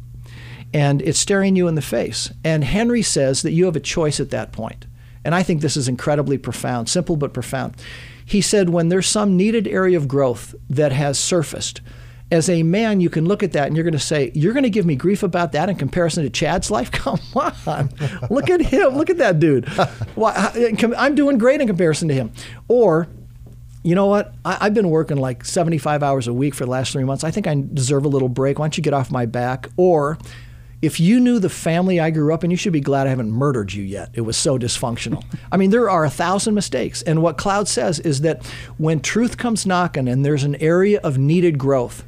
and 0.72 1.02
it's 1.02 1.18
staring 1.18 1.56
you 1.56 1.68
in 1.68 1.74
the 1.74 1.82
face. 1.82 2.32
And 2.44 2.64
Henry 2.64 3.02
says 3.02 3.42
that 3.42 3.52
you 3.52 3.66
have 3.66 3.76
a 3.76 3.80
choice 3.80 4.20
at 4.20 4.30
that 4.30 4.52
point. 4.52 4.86
And 5.24 5.34
I 5.34 5.42
think 5.42 5.60
this 5.60 5.76
is 5.76 5.88
incredibly 5.88 6.38
profound, 6.38 6.88
simple 6.88 7.16
but 7.16 7.34
profound. 7.34 7.76
He 8.24 8.40
said, 8.40 8.70
when 8.70 8.88
there's 8.88 9.06
some 9.06 9.36
needed 9.36 9.66
area 9.66 9.96
of 9.96 10.08
growth 10.08 10.54
that 10.70 10.92
has 10.92 11.18
surfaced, 11.18 11.80
as 12.32 12.48
a 12.48 12.62
man, 12.62 13.02
you 13.02 13.10
can 13.10 13.26
look 13.26 13.42
at 13.42 13.52
that 13.52 13.66
and 13.66 13.76
you're 13.76 13.84
going 13.84 13.92
to 13.92 13.98
say, 13.98 14.32
You're 14.34 14.54
going 14.54 14.62
to 14.62 14.70
give 14.70 14.86
me 14.86 14.96
grief 14.96 15.22
about 15.22 15.52
that 15.52 15.68
in 15.68 15.76
comparison 15.76 16.24
to 16.24 16.30
Chad's 16.30 16.70
life? 16.70 16.90
Come 16.92 17.20
on. 17.36 17.90
look 18.30 18.48
at 18.48 18.62
him. 18.62 18.96
Look 18.96 19.10
at 19.10 19.18
that 19.18 19.38
dude. 19.38 19.68
I'm 20.96 21.14
doing 21.14 21.36
great 21.36 21.60
in 21.60 21.66
comparison 21.66 22.08
to 22.08 22.14
him. 22.14 22.32
Or, 22.68 23.06
you 23.82 23.94
know 23.94 24.06
what? 24.06 24.34
I, 24.46 24.64
have 24.64 24.74
been 24.74 24.88
working 24.88 25.18
like 25.18 25.44
75 25.44 26.02
hours 26.02 26.26
a 26.26 26.32
week 26.32 26.54
for 26.54 26.64
the 26.64 26.70
last 26.70 26.92
three 26.92 27.04
months. 27.04 27.22
I 27.22 27.30
think 27.30 27.46
I 27.46 27.62
deserve 27.74 28.06
a 28.06 28.08
little 28.08 28.30
break. 28.30 28.58
Why 28.58 28.64
don't 28.64 28.78
you 28.78 28.82
get 28.82 28.94
off 28.94 29.10
my 29.10 29.26
back? 29.26 29.68
Or, 29.76 30.16
if 30.82 30.98
you 30.98 31.20
knew 31.20 31.38
the 31.38 31.48
family 31.48 32.00
I 32.00 32.10
grew 32.10 32.34
up 32.34 32.42
in, 32.42 32.50
you 32.50 32.56
should 32.56 32.72
be 32.72 32.80
glad 32.80 33.06
I 33.06 33.10
haven't 33.10 33.30
murdered 33.30 33.72
you 33.72 33.84
yet. 33.84 34.10
It 34.14 34.22
was 34.22 34.36
so 34.36 34.58
dysfunctional. 34.58 35.24
I 35.52 35.56
mean, 35.56 35.70
there 35.70 35.88
are 35.88 36.04
a 36.04 36.10
thousand 36.10 36.54
mistakes. 36.54 37.02
And 37.02 37.22
what 37.22 37.38
Cloud 37.38 37.68
says 37.68 38.00
is 38.00 38.22
that 38.22 38.44
when 38.78 39.00
truth 39.00 39.38
comes 39.38 39.64
knocking 39.64 40.08
and 40.08 40.24
there's 40.24 40.42
an 40.42 40.56
area 40.56 40.98
of 41.04 41.18
needed 41.18 41.56
growth, 41.56 42.04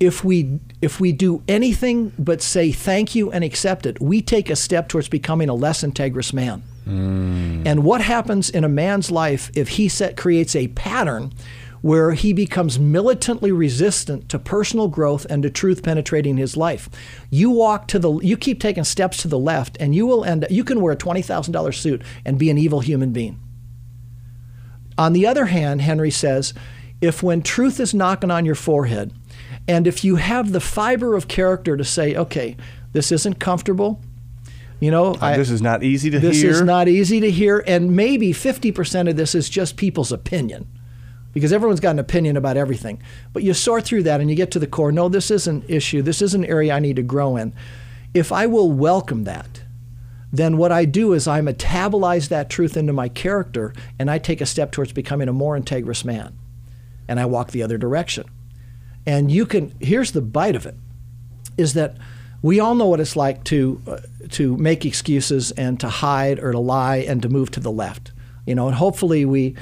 if 0.00 0.24
we 0.24 0.60
if 0.80 1.00
we 1.00 1.12
do 1.12 1.42
anything 1.48 2.12
but 2.18 2.40
say 2.42 2.70
thank 2.72 3.14
you 3.14 3.30
and 3.30 3.44
accept 3.44 3.86
it, 3.86 4.00
we 4.00 4.20
take 4.20 4.50
a 4.50 4.56
step 4.56 4.88
towards 4.88 5.08
becoming 5.08 5.48
a 5.48 5.54
less 5.54 5.82
integrous 5.82 6.32
man. 6.32 6.62
Mm. 6.86 7.66
And 7.66 7.84
what 7.84 8.00
happens 8.00 8.48
in 8.50 8.64
a 8.64 8.68
man's 8.68 9.10
life 9.10 9.50
if 9.54 9.68
he 9.70 9.88
set 9.88 10.16
creates 10.16 10.56
a 10.56 10.68
pattern 10.68 11.32
where 11.80 12.12
he 12.12 12.32
becomes 12.32 12.78
militantly 12.78 13.52
resistant 13.52 14.28
to 14.28 14.38
personal 14.38 14.88
growth 14.88 15.26
and 15.30 15.42
to 15.42 15.50
truth 15.50 15.82
penetrating 15.82 16.36
his 16.36 16.56
life. 16.56 16.88
You 17.30 17.50
walk 17.50 17.88
to 17.88 17.98
the 17.98 18.18
you 18.18 18.36
keep 18.36 18.60
taking 18.60 18.84
steps 18.84 19.22
to 19.22 19.28
the 19.28 19.38
left 19.38 19.76
and 19.80 19.94
you 19.94 20.06
will 20.06 20.24
end 20.24 20.46
you 20.50 20.64
can 20.64 20.80
wear 20.80 20.92
a 20.92 20.96
$20,000 20.96 21.74
suit 21.74 22.02
and 22.24 22.38
be 22.38 22.50
an 22.50 22.58
evil 22.58 22.80
human 22.80 23.12
being. 23.12 23.40
On 24.96 25.12
the 25.12 25.26
other 25.26 25.46
hand, 25.46 25.82
Henry 25.82 26.10
says, 26.10 26.52
if 27.00 27.22
when 27.22 27.42
truth 27.42 27.78
is 27.78 27.94
knocking 27.94 28.32
on 28.32 28.44
your 28.44 28.56
forehead 28.56 29.12
and 29.68 29.86
if 29.86 30.02
you 30.02 30.16
have 30.16 30.50
the 30.50 30.60
fiber 30.60 31.14
of 31.14 31.28
character 31.28 31.76
to 31.76 31.84
say, 31.84 32.16
okay, 32.16 32.56
this 32.92 33.12
isn't 33.12 33.38
comfortable, 33.38 34.00
you 34.80 34.90
know, 34.90 35.14
uh, 35.14 35.18
I, 35.20 35.36
this 35.36 35.50
is 35.50 35.62
not 35.62 35.82
easy 35.82 36.10
to 36.10 36.18
this 36.18 36.40
hear. 36.40 36.50
This 36.50 36.60
is 36.60 36.62
not 36.62 36.88
easy 36.88 37.20
to 37.20 37.30
hear, 37.30 37.62
and 37.66 37.96
maybe 37.96 38.32
50% 38.32 39.10
of 39.10 39.16
this 39.16 39.34
is 39.34 39.48
just 39.48 39.76
people's 39.76 40.12
opinion 40.12 40.66
because 41.32 41.52
everyone's 41.52 41.80
got 41.80 41.90
an 41.90 41.98
opinion 41.98 42.36
about 42.36 42.56
everything. 42.56 43.02
But 43.32 43.42
you 43.42 43.54
sort 43.54 43.84
through 43.84 44.04
that 44.04 44.20
and 44.20 44.30
you 44.30 44.36
get 44.36 44.50
to 44.52 44.58
the 44.58 44.66
core. 44.66 44.92
No, 44.92 45.08
this 45.08 45.30
is 45.30 45.46
an 45.46 45.64
issue. 45.68 46.02
This 46.02 46.22
is 46.22 46.34
an 46.34 46.44
area 46.44 46.74
I 46.74 46.78
need 46.78 46.96
to 46.96 47.02
grow 47.02 47.36
in. 47.36 47.52
If 48.14 48.32
I 48.32 48.46
will 48.46 48.72
welcome 48.72 49.24
that, 49.24 49.62
then 50.32 50.56
what 50.56 50.72
I 50.72 50.84
do 50.84 51.12
is 51.12 51.26
I 51.26 51.40
metabolize 51.40 52.28
that 52.28 52.50
truth 52.50 52.76
into 52.76 52.92
my 52.92 53.08
character 53.08 53.72
and 53.98 54.10
I 54.10 54.18
take 54.18 54.40
a 54.40 54.46
step 54.46 54.72
towards 54.72 54.92
becoming 54.92 55.28
a 55.28 55.32
more 55.32 55.58
integrous 55.58 56.04
man. 56.04 56.36
And 57.06 57.18
I 57.18 57.26
walk 57.26 57.50
the 57.50 57.62
other 57.62 57.78
direction. 57.78 58.24
And 59.06 59.30
you 59.30 59.46
can, 59.46 59.74
here's 59.80 60.12
the 60.12 60.20
bite 60.20 60.56
of 60.56 60.66
it, 60.66 60.74
is 61.56 61.74
that 61.74 61.96
we 62.42 62.60
all 62.60 62.74
know 62.74 62.86
what 62.86 63.00
it's 63.00 63.16
like 63.16 63.42
to, 63.44 63.80
uh, 63.86 63.98
to 64.30 64.56
make 64.58 64.84
excuses 64.84 65.50
and 65.52 65.80
to 65.80 65.88
hide 65.88 66.38
or 66.38 66.52
to 66.52 66.58
lie 66.58 66.98
and 66.98 67.22
to 67.22 67.28
move 67.28 67.50
to 67.52 67.60
the 67.60 67.72
left. 67.72 68.12
You 68.46 68.54
know, 68.54 68.66
and 68.66 68.76
hopefully 68.76 69.24
we, 69.24 69.54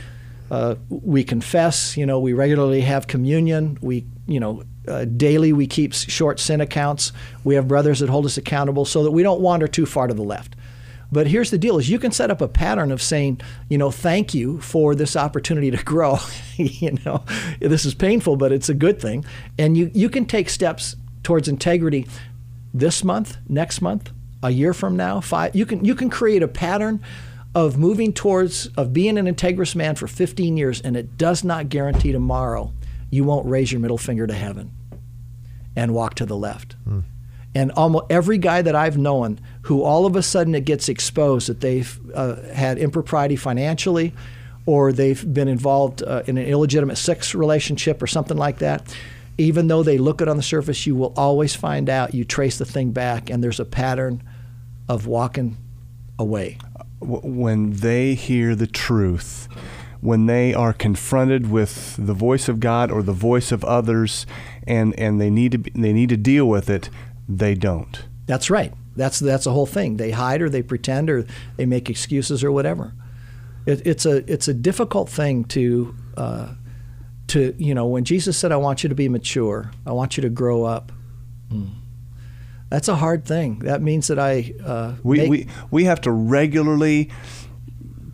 uh, 0.50 0.76
we 0.88 1.24
confess, 1.24 1.96
you 1.96 2.06
know, 2.06 2.20
we 2.20 2.32
regularly 2.32 2.80
have 2.82 3.06
communion. 3.06 3.78
We, 3.80 4.06
you 4.26 4.40
know, 4.40 4.62
uh, 4.86 5.04
daily 5.04 5.52
we 5.52 5.66
keep 5.66 5.92
short 5.92 6.38
sin 6.38 6.60
accounts. 6.60 7.12
We 7.44 7.54
have 7.56 7.66
brothers 7.66 8.00
that 8.00 8.08
hold 8.08 8.26
us 8.26 8.36
accountable 8.36 8.84
so 8.84 9.02
that 9.04 9.10
we 9.10 9.22
don't 9.22 9.40
wander 9.40 9.66
too 9.66 9.86
far 9.86 10.06
to 10.06 10.14
the 10.14 10.22
left. 10.22 10.54
But 11.10 11.28
here's 11.28 11.50
the 11.50 11.58
deal: 11.58 11.78
is 11.78 11.88
you 11.88 11.98
can 11.98 12.10
set 12.10 12.30
up 12.30 12.40
a 12.40 12.48
pattern 12.48 12.90
of 12.90 13.00
saying, 13.00 13.40
you 13.68 13.78
know, 13.78 13.90
thank 13.90 14.34
you 14.34 14.60
for 14.60 14.94
this 14.94 15.16
opportunity 15.16 15.70
to 15.70 15.82
grow. 15.84 16.18
you 16.56 16.96
know, 17.04 17.24
this 17.60 17.84
is 17.84 17.94
painful, 17.94 18.36
but 18.36 18.52
it's 18.52 18.68
a 18.68 18.74
good 18.74 19.00
thing, 19.00 19.24
and 19.58 19.76
you 19.76 19.90
you 19.94 20.08
can 20.08 20.26
take 20.26 20.48
steps 20.48 20.96
towards 21.22 21.48
integrity 21.48 22.06
this 22.74 23.02
month, 23.04 23.36
next 23.48 23.80
month, 23.80 24.10
a 24.42 24.50
year 24.50 24.74
from 24.74 24.96
now, 24.96 25.20
five. 25.20 25.54
You 25.54 25.64
can 25.64 25.84
you 25.84 25.94
can 25.94 26.10
create 26.10 26.42
a 26.42 26.48
pattern 26.48 27.02
of 27.56 27.78
moving 27.78 28.12
towards 28.12 28.66
of 28.76 28.92
being 28.92 29.16
an 29.16 29.24
integrous 29.24 29.74
man 29.74 29.94
for 29.94 30.06
15 30.06 30.58
years 30.58 30.82
and 30.82 30.94
it 30.94 31.16
does 31.16 31.42
not 31.42 31.70
guarantee 31.70 32.12
tomorrow 32.12 32.70
you 33.10 33.24
won't 33.24 33.46
raise 33.46 33.72
your 33.72 33.80
middle 33.80 33.96
finger 33.96 34.26
to 34.26 34.34
heaven 34.34 34.70
and 35.74 35.94
walk 35.94 36.14
to 36.14 36.26
the 36.26 36.36
left 36.36 36.76
mm. 36.86 37.02
and 37.54 37.72
almost 37.72 38.04
every 38.10 38.36
guy 38.36 38.60
that 38.60 38.76
i've 38.76 38.98
known 38.98 39.40
who 39.62 39.82
all 39.82 40.04
of 40.04 40.16
a 40.16 40.22
sudden 40.22 40.54
it 40.54 40.66
gets 40.66 40.90
exposed 40.90 41.48
that 41.48 41.62
they've 41.62 41.98
uh, 42.14 42.36
had 42.52 42.76
impropriety 42.76 43.36
financially 43.36 44.12
or 44.66 44.92
they've 44.92 45.32
been 45.32 45.48
involved 45.48 46.02
uh, 46.02 46.22
in 46.26 46.36
an 46.36 46.44
illegitimate 46.44 46.98
sex 46.98 47.34
relationship 47.34 48.02
or 48.02 48.06
something 48.06 48.36
like 48.36 48.58
that 48.58 48.94
even 49.38 49.66
though 49.66 49.82
they 49.82 49.96
look 49.96 50.20
it 50.20 50.28
on 50.28 50.36
the 50.36 50.42
surface 50.42 50.86
you 50.86 50.94
will 50.94 51.14
always 51.16 51.54
find 51.54 51.88
out 51.88 52.12
you 52.12 52.22
trace 52.22 52.58
the 52.58 52.66
thing 52.66 52.90
back 52.90 53.30
and 53.30 53.42
there's 53.42 53.60
a 53.60 53.64
pattern 53.64 54.22
of 54.90 55.06
walking 55.06 55.56
away 56.18 56.58
when 57.00 57.72
they 57.72 58.14
hear 58.14 58.54
the 58.54 58.66
truth, 58.66 59.48
when 60.00 60.26
they 60.26 60.54
are 60.54 60.72
confronted 60.72 61.50
with 61.50 61.96
the 61.98 62.14
voice 62.14 62.48
of 62.48 62.60
God 62.60 62.90
or 62.90 63.02
the 63.02 63.12
voice 63.12 63.52
of 63.52 63.64
others, 63.64 64.26
and 64.66 64.98
and 64.98 65.20
they 65.20 65.30
need 65.30 65.52
to 65.52 65.58
be, 65.58 65.70
they 65.70 65.92
need 65.92 66.08
to 66.08 66.16
deal 66.16 66.48
with 66.48 66.70
it, 66.70 66.90
they 67.28 67.54
don't. 67.54 68.04
That's 68.26 68.50
right. 68.50 68.72
That's 68.96 69.18
that's 69.18 69.44
the 69.44 69.52
whole 69.52 69.66
thing. 69.66 69.96
They 69.96 70.10
hide 70.10 70.42
or 70.42 70.48
they 70.48 70.62
pretend 70.62 71.10
or 71.10 71.26
they 71.56 71.66
make 71.66 71.90
excuses 71.90 72.42
or 72.42 72.50
whatever. 72.50 72.94
It, 73.66 73.86
it's 73.86 74.06
a 74.06 74.30
it's 74.32 74.48
a 74.48 74.54
difficult 74.54 75.08
thing 75.08 75.44
to 75.44 75.94
uh, 76.16 76.54
to 77.28 77.54
you 77.58 77.74
know 77.74 77.86
when 77.86 78.04
Jesus 78.04 78.36
said, 78.36 78.52
"I 78.52 78.56
want 78.56 78.82
you 78.82 78.88
to 78.88 78.94
be 78.94 79.08
mature. 79.08 79.70
I 79.84 79.92
want 79.92 80.16
you 80.16 80.22
to 80.22 80.30
grow 80.30 80.64
up." 80.64 80.92
Mm 81.50 81.70
that's 82.70 82.88
a 82.88 82.96
hard 82.96 83.24
thing. 83.24 83.60
That 83.60 83.82
means 83.82 84.08
that 84.08 84.18
I 84.18 84.54
uh, 84.64 84.94
we, 85.02 85.18
make... 85.18 85.30
we 85.30 85.46
we 85.70 85.84
have 85.84 86.00
to 86.02 86.10
regularly 86.10 87.10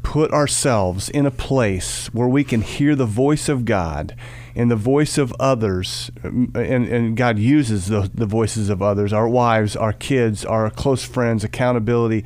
put 0.02 0.32
ourselves 0.32 1.08
in 1.08 1.24
a 1.26 1.30
place 1.30 2.12
where 2.12 2.28
we 2.28 2.44
can 2.44 2.60
hear 2.60 2.94
the 2.94 3.06
voice 3.06 3.48
of 3.48 3.64
God 3.64 4.14
and 4.54 4.70
the 4.70 4.76
voice 4.76 5.16
of 5.16 5.32
others, 5.40 6.10
and, 6.22 6.54
and 6.54 7.16
God 7.16 7.38
uses 7.38 7.86
the, 7.86 8.10
the 8.12 8.26
voices 8.26 8.68
of 8.68 8.82
others, 8.82 9.12
our 9.12 9.28
wives, 9.28 9.74
our 9.76 9.94
kids, 9.94 10.44
our 10.44 10.68
close 10.68 11.04
friends, 11.04 11.42
accountability, 11.44 12.24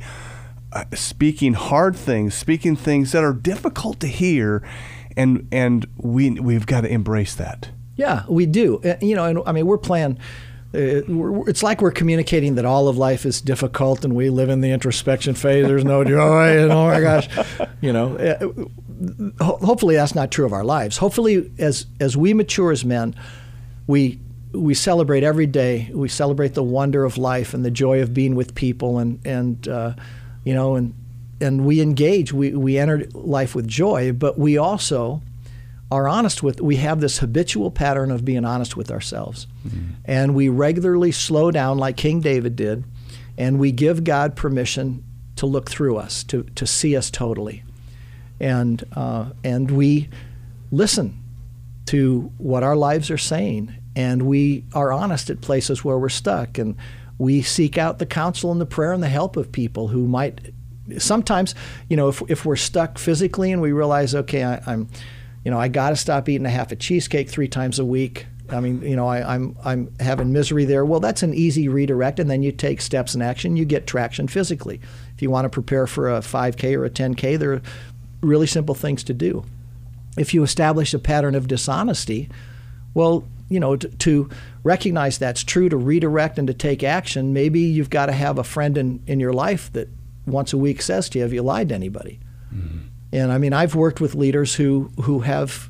uh, 0.73 0.83
speaking 0.93 1.53
hard 1.53 1.95
things, 1.95 2.33
speaking 2.33 2.75
things 2.75 3.13
that 3.13 3.23
are 3.23 3.33
difficult 3.33 3.99
to 4.01 4.07
hear, 4.07 4.67
and 5.15 5.47
and 5.51 5.87
we 5.95 6.31
we've 6.31 6.65
got 6.65 6.81
to 6.81 6.91
embrace 6.91 7.33
that. 7.35 7.69
Yeah, 7.95 8.23
we 8.27 8.45
do. 8.45 8.81
Uh, 8.83 8.95
you 9.01 9.15
know, 9.15 9.23
and 9.23 9.39
I 9.45 9.53
mean, 9.53 9.65
we're 9.65 9.77
playing 9.77 10.19
it's 10.73 11.63
like 11.63 11.81
we're 11.81 11.91
communicating 11.91 12.55
that 12.55 12.65
all 12.65 12.87
of 12.87 12.97
life 12.97 13.25
is 13.25 13.41
difficult 13.41 14.03
and 14.03 14.15
we 14.15 14.29
live 14.29 14.49
in 14.49 14.61
the 14.61 14.71
introspection 14.71 15.33
phase. 15.33 15.65
There's 15.65 15.85
no 15.85 16.03
joy, 16.05 16.63
and 16.63 16.71
oh 16.71 16.87
my 16.87 16.99
gosh, 16.99 17.29
you 17.81 17.93
know. 17.93 18.15
Eh, 18.15 18.37
hopefully, 19.41 19.95
that's 19.95 20.15
not 20.15 20.31
true 20.31 20.45
of 20.45 20.53
our 20.53 20.63
lives. 20.63 20.97
Hopefully, 20.97 21.51
as 21.57 21.85
as 21.99 22.17
we 22.17 22.33
mature 22.33 22.71
as 22.71 22.83
men, 22.83 23.15
we 23.87 24.19
we 24.51 24.73
celebrate 24.73 25.23
every 25.23 25.45
day. 25.47 25.89
We 25.93 26.09
celebrate 26.09 26.53
the 26.53 26.63
wonder 26.63 27.05
of 27.05 27.17
life 27.17 27.53
and 27.53 27.63
the 27.63 27.71
joy 27.71 28.01
of 28.01 28.13
being 28.13 28.35
with 28.35 28.53
people, 28.55 28.99
and 28.99 29.25
and 29.25 29.67
uh, 29.67 29.93
you 30.43 30.53
know, 30.53 30.75
and 30.75 30.93
and 31.39 31.65
we 31.65 31.81
engage. 31.81 32.33
We 32.33 32.51
we 32.51 32.77
enter 32.77 33.07
life 33.13 33.55
with 33.55 33.67
joy, 33.67 34.11
but 34.11 34.37
we 34.37 34.57
also 34.57 35.21
are 35.91 36.07
honest 36.07 36.43
with 36.43 36.59
we 36.61 36.75
have 36.75 36.99
this 36.99 37.19
habitual 37.19 37.71
pattern 37.71 38.11
of 38.11 38.25
being 38.25 38.43
honest 38.43 38.75
with 38.75 38.91
ourselves 38.91 39.47
mm-hmm. 39.65 39.93
and 40.05 40.35
we 40.35 40.49
regularly 40.49 41.11
slow 41.11 41.49
down 41.49 41.77
like 41.77 41.95
king 41.95 42.19
david 42.19 42.55
did 42.55 42.83
and 43.37 43.59
we 43.59 43.71
give 43.71 44.03
god 44.03 44.35
permission 44.35 45.03
to 45.35 45.45
look 45.45 45.69
through 45.69 45.97
us 45.97 46.23
to, 46.23 46.43
to 46.55 46.65
see 46.65 46.95
us 46.95 47.09
totally 47.09 47.63
and 48.39 48.83
uh, 48.95 49.29
and 49.43 49.71
we 49.71 50.09
listen 50.71 51.23
to 51.85 52.31
what 52.37 52.63
our 52.63 52.75
lives 52.75 53.09
are 53.09 53.17
saying 53.17 53.73
and 53.95 54.23
we 54.23 54.63
are 54.73 54.91
honest 54.91 55.29
at 55.29 55.41
places 55.41 55.83
where 55.83 55.97
we're 55.97 56.09
stuck 56.09 56.57
and 56.57 56.75
we 57.17 57.41
seek 57.41 57.77
out 57.77 57.97
the 57.97 58.05
counsel 58.05 58.51
and 58.51 58.61
the 58.61 58.65
prayer 58.65 58.93
and 58.93 59.01
the 59.01 59.09
help 59.09 59.37
of 59.37 59.51
people 59.51 59.87
who 59.87 60.07
might 60.07 60.53
sometimes 60.97 61.55
you 61.89 61.97
know 61.97 62.09
if, 62.09 62.21
if 62.27 62.45
we're 62.45 62.55
stuck 62.55 62.97
physically 62.97 63.51
and 63.51 63.61
we 63.61 63.71
realize 63.71 64.13
okay 64.13 64.43
I, 64.43 64.61
am 64.67 64.89
you 65.47 65.51
know 65.51 65.57
i 65.57 65.69
got 65.69 65.91
to 65.91 65.95
stop 65.95 66.27
eating 66.27 66.45
a 66.45 66.49
half 66.49 66.73
a 66.73 66.75
cheesecake 66.75 67.29
three 67.29 67.47
times 67.47 67.79
a 67.79 67.85
week 67.85 68.25
I 68.49 68.59
mean, 68.59 68.81
you 68.81 68.95
know, 68.95 69.07
I, 69.07 69.35
I'm 69.35 69.57
I'm 69.63 69.93
having 69.99 70.31
misery 70.31 70.65
there. 70.65 70.85
Well, 70.85 70.99
that's 70.99 71.23
an 71.23 71.33
easy 71.33 71.67
redirect, 71.67 72.19
and 72.19 72.29
then 72.29 72.43
you 72.43 72.51
take 72.51 72.81
steps 72.81 73.13
in 73.13 73.21
action. 73.21 73.57
You 73.57 73.65
get 73.65 73.87
traction 73.87 74.27
physically. 74.27 74.79
If 75.15 75.21
you 75.21 75.29
want 75.29 75.45
to 75.45 75.49
prepare 75.49 75.85
for 75.85 76.09
a 76.09 76.19
5K 76.19 76.77
or 76.77 76.85
a 76.85 76.89
10K, 76.89 77.37
there 77.37 77.53
are 77.53 77.61
really 78.21 78.47
simple 78.47 78.75
things 78.75 79.03
to 79.05 79.13
do. 79.13 79.43
If 80.17 80.33
you 80.33 80.43
establish 80.43 80.93
a 80.93 80.99
pattern 80.99 81.35
of 81.35 81.47
dishonesty, 81.47 82.29
well, 82.93 83.25
you 83.49 83.59
know, 83.59 83.75
to, 83.75 83.89
to, 83.89 84.29
recognize 84.63 85.17
that's 85.17 85.43
true, 85.43 85.69
to 85.69 85.77
redirect 85.77 86.37
and 86.37 86.47
to 86.47 86.53
take 86.53 86.83
action, 86.83 87.31
maybe 87.31 87.59
you've 87.59 87.89
got 87.89 88.07
to 88.07 88.11
have 88.11 88.37
a 88.37 88.43
friend 88.43 88.77
in, 88.77 89.01
in 89.07 89.19
your 89.19 89.31
life 89.31 89.71
that 89.73 89.87
once 90.25 90.51
a 90.51 90.57
week 90.57 90.81
says 90.81 91.07
to 91.09 91.19
you, 91.19 91.23
Have 91.23 91.33
you 91.33 91.41
lied 91.41 91.69
to 91.69 91.75
anybody? 91.75 92.19
Mm-hmm. 92.53 92.86
And 93.11 93.31
I 93.31 93.37
mean, 93.37 93.53
I've 93.53 93.75
worked 93.75 94.01
with 94.01 94.15
leaders 94.15 94.55
who, 94.55 94.91
who 95.03 95.19
have 95.19 95.69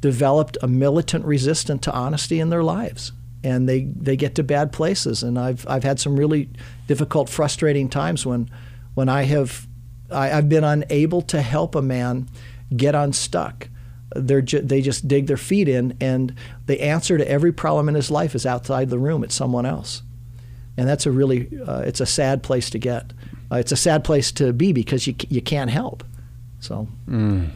developed 0.00 0.56
a 0.62 0.68
militant 0.68 1.24
resistance 1.24 1.82
to 1.82 1.92
honesty 1.92 2.40
in 2.40 2.50
their 2.50 2.62
lives. 2.62 3.12
And 3.42 3.68
they, 3.68 3.84
they 3.84 4.16
get 4.16 4.34
to 4.36 4.42
bad 4.42 4.72
places. 4.72 5.22
And 5.22 5.38
I've, 5.38 5.66
I've 5.68 5.84
had 5.84 5.98
some 6.00 6.18
really 6.18 6.48
difficult, 6.86 7.28
frustrating 7.28 7.88
times 7.88 8.26
when, 8.26 8.50
when 8.94 9.08
I 9.08 9.22
have 9.22 9.66
I, 10.10 10.32
I've 10.32 10.48
been 10.48 10.64
unable 10.64 11.22
to 11.22 11.40
help 11.40 11.74
a 11.74 11.82
man 11.82 12.28
get 12.74 12.94
unstuck. 12.94 13.68
They're 14.14 14.42
ju- 14.42 14.60
they 14.60 14.80
just 14.82 15.06
dig 15.06 15.26
their 15.26 15.36
feet 15.36 15.68
in, 15.68 15.96
and 16.00 16.34
the 16.66 16.82
answer 16.82 17.16
to 17.16 17.28
every 17.30 17.52
problem 17.52 17.88
in 17.88 17.94
his 17.94 18.10
life 18.10 18.34
is 18.34 18.44
outside 18.44 18.90
the 18.90 18.98
room. 18.98 19.22
It's 19.22 19.36
someone 19.36 19.66
else, 19.66 20.02
and 20.76 20.88
that's 20.88 21.06
a 21.06 21.12
really 21.12 21.48
uh, 21.64 21.82
it's 21.82 22.00
a 22.00 22.06
sad 22.06 22.42
place 22.42 22.70
to 22.70 22.78
get. 22.78 23.12
Uh, 23.52 23.56
it's 23.56 23.70
a 23.70 23.76
sad 23.76 24.02
place 24.02 24.32
to 24.32 24.52
be 24.52 24.72
because 24.72 25.06
you 25.06 25.14
you 25.28 25.40
can't 25.40 25.70
help. 25.70 26.02
So. 26.60 26.86
Mm. 27.08 27.50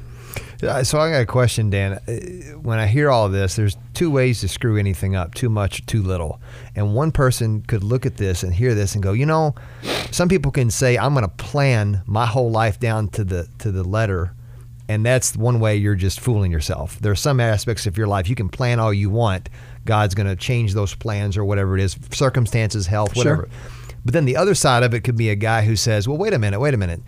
So 0.60 0.98
I 0.98 1.10
got 1.10 1.20
a 1.20 1.26
question, 1.26 1.70
Dan. 1.70 1.92
Uh, 1.92 2.58
when 2.58 2.78
I 2.78 2.86
hear 2.86 3.10
all 3.10 3.26
of 3.26 3.32
this, 3.32 3.54
there's 3.54 3.76
two 3.92 4.10
ways 4.10 4.40
to 4.40 4.48
screw 4.48 4.76
anything 4.76 5.14
up: 5.14 5.34
too 5.34 5.48
much, 5.48 5.80
or 5.80 5.82
too 5.84 6.02
little. 6.02 6.40
And 6.74 6.94
one 6.94 7.12
person 7.12 7.62
could 7.62 7.84
look 7.84 8.06
at 8.06 8.16
this 8.16 8.42
and 8.42 8.52
hear 8.52 8.74
this 8.74 8.94
and 8.94 9.02
go, 9.02 9.12
you 9.12 9.26
know, 9.26 9.54
some 10.10 10.28
people 10.28 10.50
can 10.50 10.70
say, 10.70 10.96
"I'm 10.96 11.12
going 11.12 11.24
to 11.24 11.28
plan 11.28 12.02
my 12.06 12.26
whole 12.26 12.50
life 12.50 12.80
down 12.80 13.08
to 13.10 13.24
the 13.24 13.48
to 13.58 13.70
the 13.70 13.84
letter," 13.84 14.32
and 14.88 15.04
that's 15.04 15.36
one 15.36 15.60
way 15.60 15.76
you're 15.76 15.94
just 15.94 16.18
fooling 16.18 16.50
yourself. 16.50 16.98
There 16.98 17.12
are 17.12 17.16
some 17.16 17.40
aspects 17.40 17.86
of 17.86 17.98
your 17.98 18.06
life 18.06 18.28
you 18.28 18.34
can 18.34 18.48
plan 18.48 18.80
all 18.80 18.92
you 18.92 19.10
want. 19.10 19.50
God's 19.84 20.14
going 20.14 20.28
to 20.28 20.36
change 20.36 20.72
those 20.74 20.94
plans 20.94 21.36
or 21.36 21.44
whatever 21.44 21.76
it 21.76 21.82
is, 21.82 21.96
circumstances, 22.10 22.86
health, 22.86 23.14
whatever. 23.16 23.48
Sure. 23.50 23.88
But 24.04 24.14
then 24.14 24.24
the 24.24 24.36
other 24.36 24.54
side 24.54 24.82
of 24.82 24.94
it 24.94 25.00
could 25.00 25.16
be 25.16 25.30
a 25.30 25.36
guy 25.36 25.62
who 25.62 25.76
says, 25.76 26.08
"Well, 26.08 26.18
wait 26.18 26.32
a 26.32 26.38
minute, 26.38 26.58
wait 26.58 26.74
a 26.74 26.78
minute." 26.78 27.02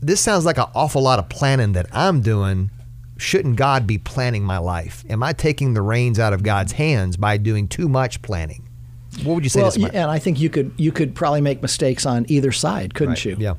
This 0.00 0.20
sounds 0.20 0.44
like 0.44 0.58
an 0.58 0.66
awful 0.74 1.02
lot 1.02 1.18
of 1.18 1.28
planning 1.28 1.72
that 1.72 1.86
I'm 1.92 2.20
doing. 2.20 2.70
Shouldn't 3.18 3.56
God 3.56 3.86
be 3.86 3.96
planning 3.96 4.44
my 4.44 4.58
life? 4.58 5.04
Am 5.08 5.22
I 5.22 5.32
taking 5.32 5.72
the 5.72 5.80
reins 5.80 6.18
out 6.18 6.32
of 6.32 6.42
God's 6.42 6.72
hands 6.72 7.16
by 7.16 7.38
doing 7.38 7.66
too 7.66 7.88
much 7.88 8.20
planning? 8.20 8.68
What 9.24 9.34
would 9.34 9.44
you 9.44 9.50
say? 9.50 9.62
Well, 9.62 9.72
and 9.94 10.10
I 10.10 10.18
think 10.18 10.38
you 10.40 10.50
could 10.50 10.72
you 10.76 10.92
could 10.92 11.14
probably 11.14 11.40
make 11.40 11.62
mistakes 11.62 12.04
on 12.04 12.26
either 12.28 12.52
side, 12.52 12.94
couldn't 12.94 13.12
right. 13.12 13.24
you? 13.24 13.36
Yeah. 13.38 13.54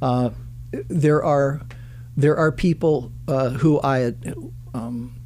Uh, 0.00 0.30
there 0.70 1.24
are 1.24 1.60
there 2.16 2.36
are 2.36 2.52
people 2.52 3.10
uh, 3.26 3.50
who 3.50 3.80
I 3.80 4.14
um, 4.74 5.19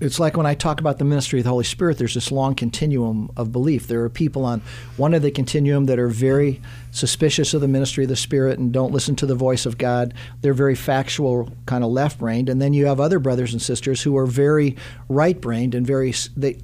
it's 0.00 0.18
like 0.18 0.36
when 0.36 0.46
I 0.46 0.54
talk 0.54 0.80
about 0.80 0.98
the 0.98 1.04
ministry 1.04 1.40
of 1.40 1.44
the 1.44 1.50
Holy 1.50 1.64
Spirit, 1.64 1.98
there's 1.98 2.14
this 2.14 2.32
long 2.32 2.54
continuum 2.54 3.30
of 3.36 3.52
belief. 3.52 3.86
There 3.86 4.02
are 4.04 4.08
people 4.08 4.44
on 4.44 4.62
one 4.96 5.14
of 5.14 5.22
the 5.22 5.30
continuum 5.30 5.86
that 5.86 5.98
are 5.98 6.08
very 6.08 6.60
suspicious 6.90 7.54
of 7.54 7.60
the 7.60 7.68
ministry 7.68 8.04
of 8.04 8.08
the 8.08 8.16
Spirit 8.16 8.58
and 8.58 8.72
don't 8.72 8.92
listen 8.92 9.16
to 9.16 9.26
the 9.26 9.34
voice 9.34 9.66
of 9.66 9.78
God. 9.78 10.14
They're 10.40 10.54
very 10.54 10.74
factual, 10.74 11.52
kind 11.66 11.84
of 11.84 11.90
left 11.90 12.18
brained. 12.18 12.48
And 12.48 12.60
then 12.60 12.72
you 12.72 12.86
have 12.86 13.00
other 13.00 13.18
brothers 13.18 13.52
and 13.52 13.60
sisters 13.60 14.02
who 14.02 14.16
are 14.16 14.26
very 14.26 14.76
right 15.08 15.40
brained 15.40 15.74
and 15.74 15.86
very, 15.86 16.14
they, 16.36 16.58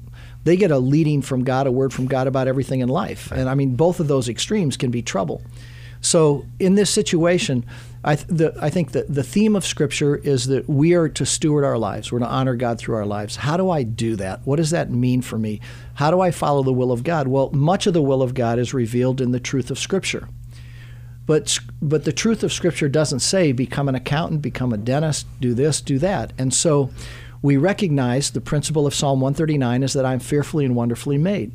they 0.45 0.57
get 0.57 0.71
a 0.71 0.79
leading 0.79 1.23
from 1.23 1.45
God, 1.45 1.67
a 1.67 1.73
word 1.73 1.93
from 1.93 2.07
God 2.07 2.27
about 2.27 2.49
everything 2.49 2.81
in 2.81 2.89
life. 2.89 3.31
And 3.31 3.49
I 3.49 3.55
mean, 3.55 3.77
both 3.77 4.01
of 4.01 4.09
those 4.09 4.29
extremes 4.29 4.77
can 4.77 4.91
be 4.91 5.03
trouble. 5.03 5.43
So 6.01 6.47
in 6.59 6.75
this 6.75 6.91
situation, 6.91 7.65
I, 8.03 8.17
th- 8.17 8.29
the, 8.29 8.55
I 8.61 8.71
think 8.71 8.93
that 8.93 9.13
the 9.13 9.23
theme 9.23 9.55
of 9.55 9.67
Scripture 9.67 10.17
is 10.17 10.47
that 10.47 10.69
we 10.69 10.95
are 10.95 11.09
to 11.11 11.27
steward 11.27 11.65
our 11.65 11.77
lives. 11.77 12.11
We're 12.11 12.21
to 12.21 12.27
honor 12.27 12.57
God 12.57 12.79
through 12.79 12.95
our 12.95 13.05
lives. 13.05 13.37
How 13.37 13.57
do 13.57 13.69
I 13.71 13.83
do 13.83 14.17
that? 14.17 14.41
What 14.45 14.57
does 14.57 14.71
that 14.71 14.91
mean 14.91 15.21
for 15.21 15.39
me? 15.39 15.61
How 15.95 16.11
do 16.11 16.21
I 16.21 16.31
follow 16.31 16.63
the 16.63 16.73
will 16.73 16.93
of 16.93 17.05
God? 17.05 17.29
Well, 17.29 17.51
much 17.51 17.87
of 17.87 17.93
the 17.93 18.03
will 18.03 18.23
of 18.23 18.33
God 18.33 18.59
is 18.59 18.73
revealed 18.73 19.21
in 19.21 19.33
the 19.33 19.41
truth 19.41 19.71
of 19.71 19.79
Scripture. 19.79 20.29
But, 21.27 21.59
but 21.83 22.05
the 22.05 22.13
truth 22.13 22.43
of 22.43 22.53
Scripture 22.53 22.89
doesn't 22.89 23.21
say 23.21 23.53
become 23.53 23.89
an 23.89 23.95
accountant, 23.95 24.41
become 24.41 24.73
a 24.73 24.79
dentist, 24.79 25.27
do 25.39 25.53
this, 25.53 25.83
do 25.83 25.99
that. 25.99 26.33
And 26.39 26.55
so 26.55 26.91
we 27.43 27.57
recognize 27.59 28.31
the 28.31 28.41
principle 28.41 28.87
of 28.87 28.95
Psalm 28.95 29.21
139 29.21 29.83
is 29.83 29.93
that 29.93 30.07
I'm 30.07 30.21
fearfully 30.21 30.65
and 30.65 30.75
wonderfully 30.75 31.19
made. 31.19 31.53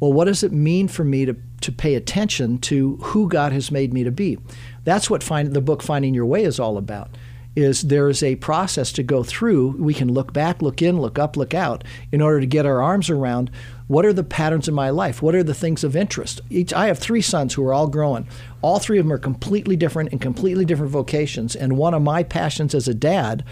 Well, 0.00 0.12
what 0.12 0.26
does 0.26 0.42
it 0.42 0.52
mean 0.52 0.88
for 0.88 1.04
me 1.04 1.24
to, 1.24 1.36
to 1.64 1.72
pay 1.72 1.94
attention 1.94 2.58
to 2.58 2.96
who 2.96 3.28
God 3.28 3.52
has 3.52 3.70
made 3.70 3.92
me 3.92 4.04
to 4.04 4.10
be? 4.10 4.38
That's 4.84 5.10
what 5.10 5.22
find, 5.22 5.52
the 5.52 5.60
book 5.60 5.82
Finding 5.82 6.14
Your 6.14 6.26
Way 6.26 6.44
is 6.44 6.58
all 6.58 6.78
about. 6.78 7.16
Is 7.56 7.82
there 7.82 8.08
is 8.08 8.22
a 8.22 8.36
process 8.36 8.90
to 8.92 9.04
go 9.04 9.22
through. 9.22 9.76
We 9.78 9.94
can 9.94 10.12
look 10.12 10.32
back, 10.32 10.60
look 10.60 10.82
in, 10.82 11.00
look 11.00 11.18
up, 11.18 11.36
look 11.36 11.54
out 11.54 11.84
in 12.10 12.20
order 12.20 12.40
to 12.40 12.46
get 12.46 12.66
our 12.66 12.82
arms 12.82 13.10
around 13.10 13.50
what 13.86 14.06
are 14.06 14.12
the 14.12 14.24
patterns 14.24 14.66
in 14.66 14.74
my 14.74 14.90
life? 14.90 15.20
What 15.20 15.34
are 15.34 15.42
the 15.42 15.54
things 15.54 15.84
of 15.84 15.94
interest? 15.94 16.40
Each 16.48 16.72
I 16.72 16.86
have 16.86 16.98
three 16.98 17.20
sons 17.20 17.54
who 17.54 17.64
are 17.64 17.74
all 17.74 17.86
growing. 17.86 18.26
All 18.62 18.78
three 18.78 18.98
of 18.98 19.04
them 19.04 19.12
are 19.12 19.18
completely 19.18 19.76
different 19.76 20.12
in 20.12 20.18
completely 20.18 20.64
different 20.64 20.90
vocations. 20.90 21.54
And 21.54 21.76
one 21.76 21.94
of 21.94 22.02
my 22.02 22.22
passions 22.22 22.74
as 22.74 22.88
a 22.88 22.94
dad 22.94 23.44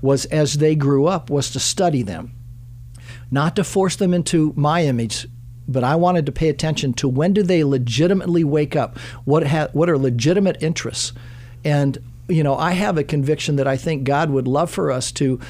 was 0.00 0.24
as 0.26 0.54
they 0.54 0.74
grew 0.74 1.06
up 1.06 1.30
was 1.30 1.50
to 1.50 1.60
study 1.60 2.02
them. 2.02 2.32
Not 3.30 3.54
to 3.56 3.64
force 3.64 3.96
them 3.96 4.14
into 4.14 4.54
my 4.56 4.84
image 4.84 5.26
but 5.68 5.84
I 5.84 5.96
wanted 5.96 6.26
to 6.26 6.32
pay 6.32 6.48
attention 6.48 6.92
to 6.94 7.08
when 7.08 7.32
do 7.32 7.42
they 7.42 7.64
legitimately 7.64 8.44
wake 8.44 8.76
up? 8.76 8.98
What 9.24 9.46
ha- 9.46 9.68
what 9.72 9.88
are 9.90 9.98
legitimate 9.98 10.62
interests? 10.62 11.12
And 11.64 11.98
you 12.28 12.42
know, 12.42 12.56
I 12.56 12.72
have 12.72 12.98
a 12.98 13.04
conviction 13.04 13.56
that 13.56 13.66
I 13.66 13.76
think 13.76 14.04
God 14.04 14.30
would 14.30 14.48
love 14.48 14.70
for 14.70 14.90
us 14.90 15.12
to 15.12 15.40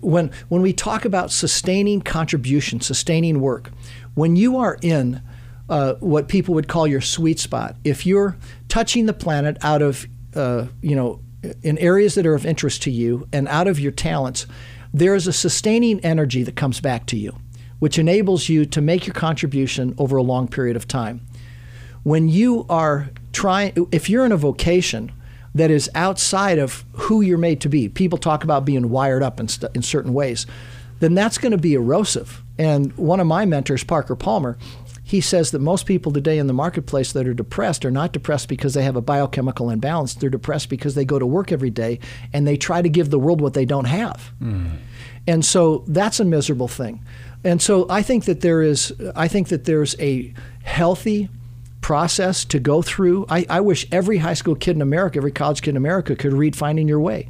when 0.00 0.30
when 0.48 0.62
we 0.62 0.72
talk 0.72 1.04
about 1.04 1.30
sustaining 1.30 2.00
contribution, 2.02 2.80
sustaining 2.80 3.40
work, 3.40 3.70
when 4.14 4.36
you 4.36 4.56
are 4.58 4.78
in 4.82 5.22
uh, 5.68 5.94
what 5.94 6.28
people 6.28 6.54
would 6.54 6.68
call 6.68 6.86
your 6.86 7.00
sweet 7.00 7.38
spot, 7.38 7.76
if 7.84 8.04
you're 8.04 8.36
touching 8.68 9.06
the 9.06 9.12
planet 9.12 9.56
out 9.62 9.82
of 9.82 10.06
uh, 10.34 10.66
you 10.82 10.94
know 10.94 11.20
in 11.62 11.78
areas 11.78 12.14
that 12.16 12.26
are 12.26 12.34
of 12.34 12.44
interest 12.44 12.82
to 12.82 12.90
you 12.90 13.26
and 13.32 13.48
out 13.48 13.66
of 13.66 13.80
your 13.80 13.92
talents, 13.92 14.46
there 14.92 15.14
is 15.14 15.26
a 15.26 15.32
sustaining 15.32 16.00
energy 16.00 16.42
that 16.42 16.56
comes 16.56 16.80
back 16.80 17.06
to 17.06 17.16
you 17.16 17.34
which 17.80 17.98
enables 17.98 18.48
you 18.48 18.64
to 18.64 18.80
make 18.80 19.06
your 19.06 19.14
contribution 19.14 19.94
over 19.98 20.16
a 20.16 20.22
long 20.22 20.46
period 20.46 20.76
of 20.76 20.86
time. 20.86 21.20
When 22.04 22.28
you 22.28 22.64
are 22.70 23.10
trying, 23.32 23.88
if 23.90 24.08
you're 24.08 24.24
in 24.24 24.32
a 24.32 24.36
vocation 24.36 25.12
that 25.54 25.70
is 25.70 25.90
outside 25.94 26.58
of 26.58 26.84
who 26.92 27.20
you're 27.20 27.36
made 27.36 27.60
to 27.62 27.68
be, 27.68 27.88
people 27.88 28.18
talk 28.18 28.44
about 28.44 28.64
being 28.64 28.88
wired 28.88 29.22
up 29.22 29.40
in, 29.40 29.48
st- 29.48 29.74
in 29.74 29.82
certain 29.82 30.14
ways, 30.14 30.46
then 31.00 31.14
that's 31.14 31.38
going 31.38 31.52
to 31.52 31.58
be 31.58 31.74
erosive. 31.74 32.42
And 32.58 32.96
one 32.96 33.20
of 33.20 33.26
my 33.26 33.46
mentors, 33.46 33.82
Parker 33.82 34.14
Palmer, 34.14 34.56
he 35.02 35.20
says 35.20 35.50
that 35.50 35.58
most 35.58 35.86
people 35.86 36.12
today 36.12 36.38
in 36.38 36.46
the 36.46 36.52
marketplace 36.52 37.12
that 37.12 37.26
are 37.26 37.34
depressed 37.34 37.84
are 37.84 37.90
not 37.90 38.12
depressed 38.12 38.48
because 38.48 38.74
they 38.74 38.84
have 38.84 38.94
a 38.94 39.00
biochemical 39.00 39.68
imbalance. 39.68 40.14
They're 40.14 40.30
depressed 40.30 40.68
because 40.68 40.94
they 40.94 41.04
go 41.04 41.18
to 41.18 41.26
work 41.26 41.50
every 41.50 41.70
day 41.70 41.98
and 42.32 42.46
they 42.46 42.56
try 42.56 42.80
to 42.80 42.88
give 42.88 43.10
the 43.10 43.18
world 43.18 43.40
what 43.40 43.54
they 43.54 43.64
don't 43.64 43.86
have. 43.86 44.32
Mm. 44.40 44.76
And 45.26 45.44
so 45.44 45.84
that's 45.88 46.20
a 46.20 46.24
miserable 46.24 46.68
thing. 46.68 47.04
And 47.42 47.60
so 47.60 47.86
I 47.88 48.02
think 48.02 48.24
that 48.26 48.40
there 48.40 48.62
is 48.62 48.92
I 49.16 49.28
think 49.28 49.48
that 49.48 49.64
there's 49.64 49.98
a 49.98 50.34
healthy 50.62 51.28
process 51.80 52.44
to 52.46 52.58
go 52.58 52.82
through. 52.82 53.26
I, 53.28 53.46
I 53.48 53.60
wish 53.60 53.86
every 53.90 54.18
high 54.18 54.34
school 54.34 54.54
kid 54.54 54.76
in 54.76 54.82
America, 54.82 55.18
every 55.18 55.32
college 55.32 55.62
kid 55.62 55.70
in 55.70 55.76
America 55.76 56.14
could 56.14 56.32
read 56.32 56.54
Finding 56.54 56.86
Your 56.86 57.00
Way. 57.00 57.28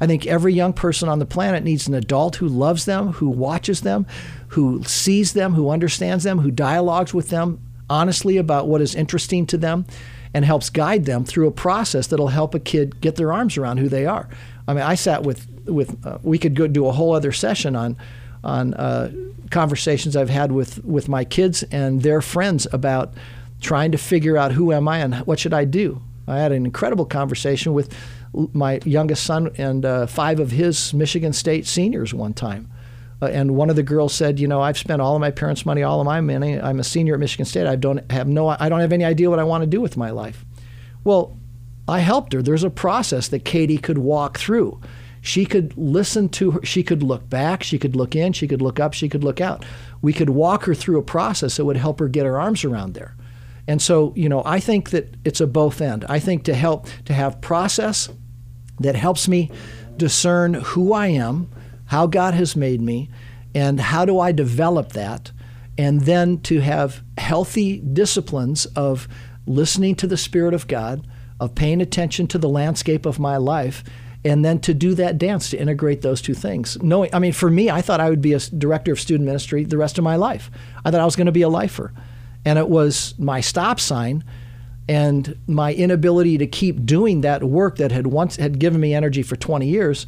I 0.00 0.06
think 0.08 0.26
every 0.26 0.52
young 0.52 0.72
person 0.72 1.08
on 1.08 1.20
the 1.20 1.26
planet 1.26 1.62
needs 1.62 1.86
an 1.86 1.94
adult 1.94 2.36
who 2.36 2.48
loves 2.48 2.86
them, 2.86 3.12
who 3.12 3.28
watches 3.28 3.82
them, 3.82 4.04
who 4.48 4.82
sees 4.82 5.32
them, 5.32 5.54
who 5.54 5.70
understands 5.70 6.24
them, 6.24 6.40
who 6.40 6.50
dialogues 6.50 7.14
with 7.14 7.28
them 7.28 7.60
honestly 7.88 8.36
about 8.36 8.66
what 8.66 8.80
is 8.80 8.96
interesting 8.96 9.46
to 9.46 9.56
them 9.56 9.86
and 10.34 10.44
helps 10.44 10.70
guide 10.70 11.04
them 11.04 11.24
through 11.24 11.46
a 11.46 11.52
process 11.52 12.08
that'll 12.08 12.28
help 12.28 12.54
a 12.54 12.58
kid 12.58 13.00
get 13.00 13.16
their 13.16 13.32
arms 13.32 13.56
around 13.56 13.78
who 13.78 13.88
they 13.88 14.06
are. 14.06 14.28
I 14.66 14.74
mean, 14.74 14.82
I 14.82 14.94
sat 14.94 15.22
with 15.22 15.46
with 15.66 16.04
uh, 16.04 16.18
we 16.22 16.38
could 16.38 16.56
go 16.56 16.66
do 16.66 16.86
a 16.86 16.92
whole 16.92 17.14
other 17.14 17.30
session 17.30 17.76
on 17.76 17.96
on 18.44 18.74
uh, 18.74 19.12
conversations 19.50 20.16
I've 20.16 20.30
had 20.30 20.52
with 20.52 20.84
with 20.84 21.08
my 21.08 21.24
kids 21.24 21.62
and 21.64 22.02
their 22.02 22.20
friends 22.20 22.66
about 22.72 23.14
trying 23.60 23.92
to 23.92 23.98
figure 23.98 24.36
out 24.36 24.52
who 24.52 24.72
am 24.72 24.88
I 24.88 24.98
and 24.98 25.14
what 25.26 25.38
should 25.38 25.54
I 25.54 25.64
do. 25.64 26.02
I 26.26 26.38
had 26.38 26.52
an 26.52 26.64
incredible 26.64 27.04
conversation 27.04 27.72
with 27.72 27.94
my 28.52 28.80
youngest 28.84 29.24
son 29.24 29.50
and 29.58 29.84
uh, 29.84 30.06
five 30.06 30.40
of 30.40 30.50
his 30.50 30.94
Michigan 30.94 31.32
State 31.32 31.66
seniors 31.66 32.14
one 32.14 32.32
time. 32.32 32.70
Uh, 33.20 33.26
and 33.26 33.54
one 33.54 33.70
of 33.70 33.76
the 33.76 33.82
girls 33.82 34.14
said, 34.14 34.40
"You 34.40 34.48
know, 34.48 34.60
I've 34.60 34.78
spent 34.78 35.00
all 35.00 35.14
of 35.14 35.20
my 35.20 35.30
parents' 35.30 35.64
money, 35.64 35.82
all 35.82 36.00
of 36.00 36.06
my 36.06 36.20
money. 36.20 36.60
I'm 36.60 36.80
a 36.80 36.84
senior 36.84 37.14
at 37.14 37.20
Michigan 37.20 37.46
State. 37.46 37.66
I 37.66 37.76
don't 37.76 38.10
have 38.10 38.26
no, 38.26 38.48
I 38.48 38.68
don't 38.68 38.80
have 38.80 38.92
any 38.92 39.04
idea 39.04 39.30
what 39.30 39.38
I 39.38 39.44
want 39.44 39.62
to 39.62 39.66
do 39.66 39.80
with 39.80 39.96
my 39.96 40.10
life." 40.10 40.44
Well, 41.04 41.36
I 41.88 42.00
helped 42.00 42.32
her. 42.32 42.42
There's 42.42 42.64
a 42.64 42.70
process 42.70 43.28
that 43.28 43.44
Katie 43.44 43.78
could 43.78 43.98
walk 43.98 44.38
through. 44.38 44.80
She 45.24 45.46
could 45.46 45.78
listen 45.78 46.28
to 46.30 46.50
her. 46.50 46.64
She 46.64 46.82
could 46.82 47.02
look 47.02 47.30
back. 47.30 47.62
She 47.62 47.78
could 47.78 47.94
look 47.94 48.16
in. 48.16 48.32
She 48.32 48.48
could 48.48 48.60
look 48.60 48.80
up. 48.80 48.92
She 48.92 49.08
could 49.08 49.22
look 49.22 49.40
out. 49.40 49.64
We 50.02 50.12
could 50.12 50.30
walk 50.30 50.64
her 50.64 50.74
through 50.74 50.98
a 50.98 51.02
process 51.02 51.56
that 51.56 51.64
would 51.64 51.76
help 51.76 52.00
her 52.00 52.08
get 52.08 52.26
her 52.26 52.38
arms 52.40 52.64
around 52.64 52.94
there. 52.94 53.14
And 53.68 53.80
so, 53.80 54.12
you 54.16 54.28
know, 54.28 54.42
I 54.44 54.58
think 54.58 54.90
that 54.90 55.14
it's 55.24 55.40
a 55.40 55.46
both 55.46 55.80
end. 55.80 56.04
I 56.08 56.18
think 56.18 56.42
to 56.44 56.54
help 56.54 56.88
to 57.04 57.14
have 57.14 57.40
process 57.40 58.08
that 58.80 58.96
helps 58.96 59.28
me 59.28 59.50
discern 59.96 60.54
who 60.54 60.92
I 60.92 61.06
am, 61.06 61.48
how 61.86 62.08
God 62.08 62.34
has 62.34 62.56
made 62.56 62.80
me, 62.80 63.08
and 63.54 63.78
how 63.78 64.04
do 64.04 64.18
I 64.18 64.32
develop 64.32 64.92
that, 64.92 65.30
and 65.78 66.00
then 66.00 66.40
to 66.40 66.60
have 66.60 67.04
healthy 67.16 67.78
disciplines 67.78 68.66
of 68.66 69.06
listening 69.46 69.94
to 69.96 70.08
the 70.08 70.16
Spirit 70.16 70.54
of 70.54 70.66
God, 70.66 71.06
of 71.38 71.54
paying 71.54 71.80
attention 71.80 72.26
to 72.28 72.38
the 72.38 72.48
landscape 72.48 73.06
of 73.06 73.20
my 73.20 73.36
life, 73.36 73.84
and 74.24 74.44
then 74.44 74.60
to 74.60 74.72
do 74.72 74.94
that 74.94 75.18
dance 75.18 75.50
to 75.50 75.58
integrate 75.58 76.02
those 76.02 76.22
two 76.22 76.34
things. 76.34 76.80
Knowing, 76.82 77.10
I 77.12 77.18
mean, 77.18 77.32
for 77.32 77.50
me, 77.50 77.70
I 77.70 77.82
thought 77.82 78.00
I 78.00 78.08
would 78.08 78.22
be 78.22 78.34
a 78.34 78.38
director 78.38 78.92
of 78.92 79.00
student 79.00 79.26
ministry 79.26 79.64
the 79.64 79.76
rest 79.76 79.98
of 79.98 80.04
my 80.04 80.16
life. 80.16 80.50
I 80.84 80.90
thought 80.90 81.00
I 81.00 81.04
was 81.04 81.16
going 81.16 81.26
to 81.26 81.32
be 81.32 81.42
a 81.42 81.48
lifer, 81.48 81.92
and 82.44 82.58
it 82.58 82.68
was 82.68 83.14
my 83.18 83.40
stop 83.40 83.80
sign 83.80 84.24
and 84.88 85.38
my 85.46 85.72
inability 85.72 86.38
to 86.38 86.46
keep 86.46 86.84
doing 86.84 87.20
that 87.20 87.42
work 87.44 87.76
that 87.76 87.92
had 87.92 88.06
once 88.08 88.36
had 88.36 88.58
given 88.58 88.80
me 88.80 88.94
energy 88.94 89.22
for 89.22 89.36
20 89.36 89.66
years 89.66 90.06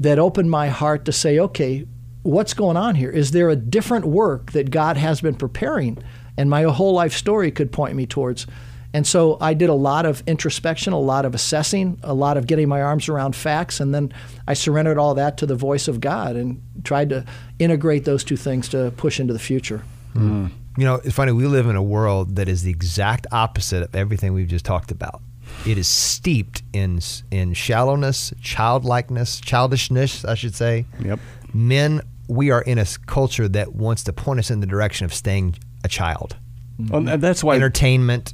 that 0.00 0.18
opened 0.18 0.50
my 0.50 0.68
heart 0.68 1.04
to 1.04 1.12
say 1.12 1.38
okay 1.38 1.86
what's 2.22 2.52
going 2.52 2.76
on 2.76 2.94
here 2.94 3.10
is 3.10 3.30
there 3.30 3.48
a 3.48 3.56
different 3.56 4.04
work 4.04 4.52
that 4.52 4.70
god 4.70 4.98
has 4.98 5.20
been 5.22 5.34
preparing 5.34 5.96
and 6.36 6.50
my 6.50 6.62
whole 6.64 6.92
life 6.92 7.14
story 7.14 7.50
could 7.50 7.72
point 7.72 7.94
me 7.94 8.04
towards 8.04 8.46
and 8.94 9.06
so 9.06 9.36
i 9.40 9.54
did 9.54 9.68
a 9.68 9.74
lot 9.74 10.06
of 10.06 10.22
introspection 10.26 10.92
a 10.92 10.98
lot 10.98 11.24
of 11.24 11.34
assessing 11.34 11.98
a 12.02 12.14
lot 12.14 12.36
of 12.36 12.46
getting 12.46 12.68
my 12.68 12.82
arms 12.82 13.08
around 13.08 13.34
facts 13.34 13.80
and 13.80 13.94
then 13.94 14.12
i 14.46 14.54
surrendered 14.54 14.98
all 14.98 15.14
that 15.14 15.36
to 15.38 15.46
the 15.46 15.56
voice 15.56 15.88
of 15.88 16.00
god 16.00 16.36
and 16.36 16.60
tried 16.84 17.08
to 17.08 17.24
integrate 17.58 18.04
those 18.04 18.24
two 18.24 18.36
things 18.36 18.68
to 18.68 18.92
push 18.96 19.20
into 19.20 19.32
the 19.32 19.38
future 19.38 19.82
mm. 20.14 20.50
You 20.76 20.84
know, 20.84 20.94
it's 21.04 21.14
funny. 21.14 21.32
We 21.32 21.46
live 21.46 21.66
in 21.66 21.76
a 21.76 21.82
world 21.82 22.36
that 22.36 22.48
is 22.48 22.62
the 22.62 22.70
exact 22.70 23.26
opposite 23.30 23.82
of 23.82 23.94
everything 23.94 24.32
we've 24.32 24.48
just 24.48 24.64
talked 24.64 24.90
about. 24.90 25.20
It 25.66 25.76
is 25.76 25.86
steeped 25.86 26.62
in 26.72 27.00
in 27.30 27.52
shallowness, 27.52 28.32
childlikeness, 28.40 29.40
childishness, 29.40 30.24
I 30.24 30.34
should 30.34 30.54
say. 30.54 30.86
Yep. 31.04 31.20
Men, 31.52 32.00
we 32.26 32.50
are 32.50 32.62
in 32.62 32.78
a 32.78 32.86
culture 33.06 33.48
that 33.48 33.74
wants 33.74 34.04
to 34.04 34.12
point 34.14 34.38
us 34.38 34.50
in 34.50 34.60
the 34.60 34.66
direction 34.66 35.04
of 35.04 35.12
staying 35.12 35.56
a 35.84 35.88
child. 35.88 36.36
Well, 36.78 37.18
that's 37.18 37.44
why 37.44 37.54
entertainment. 37.56 38.32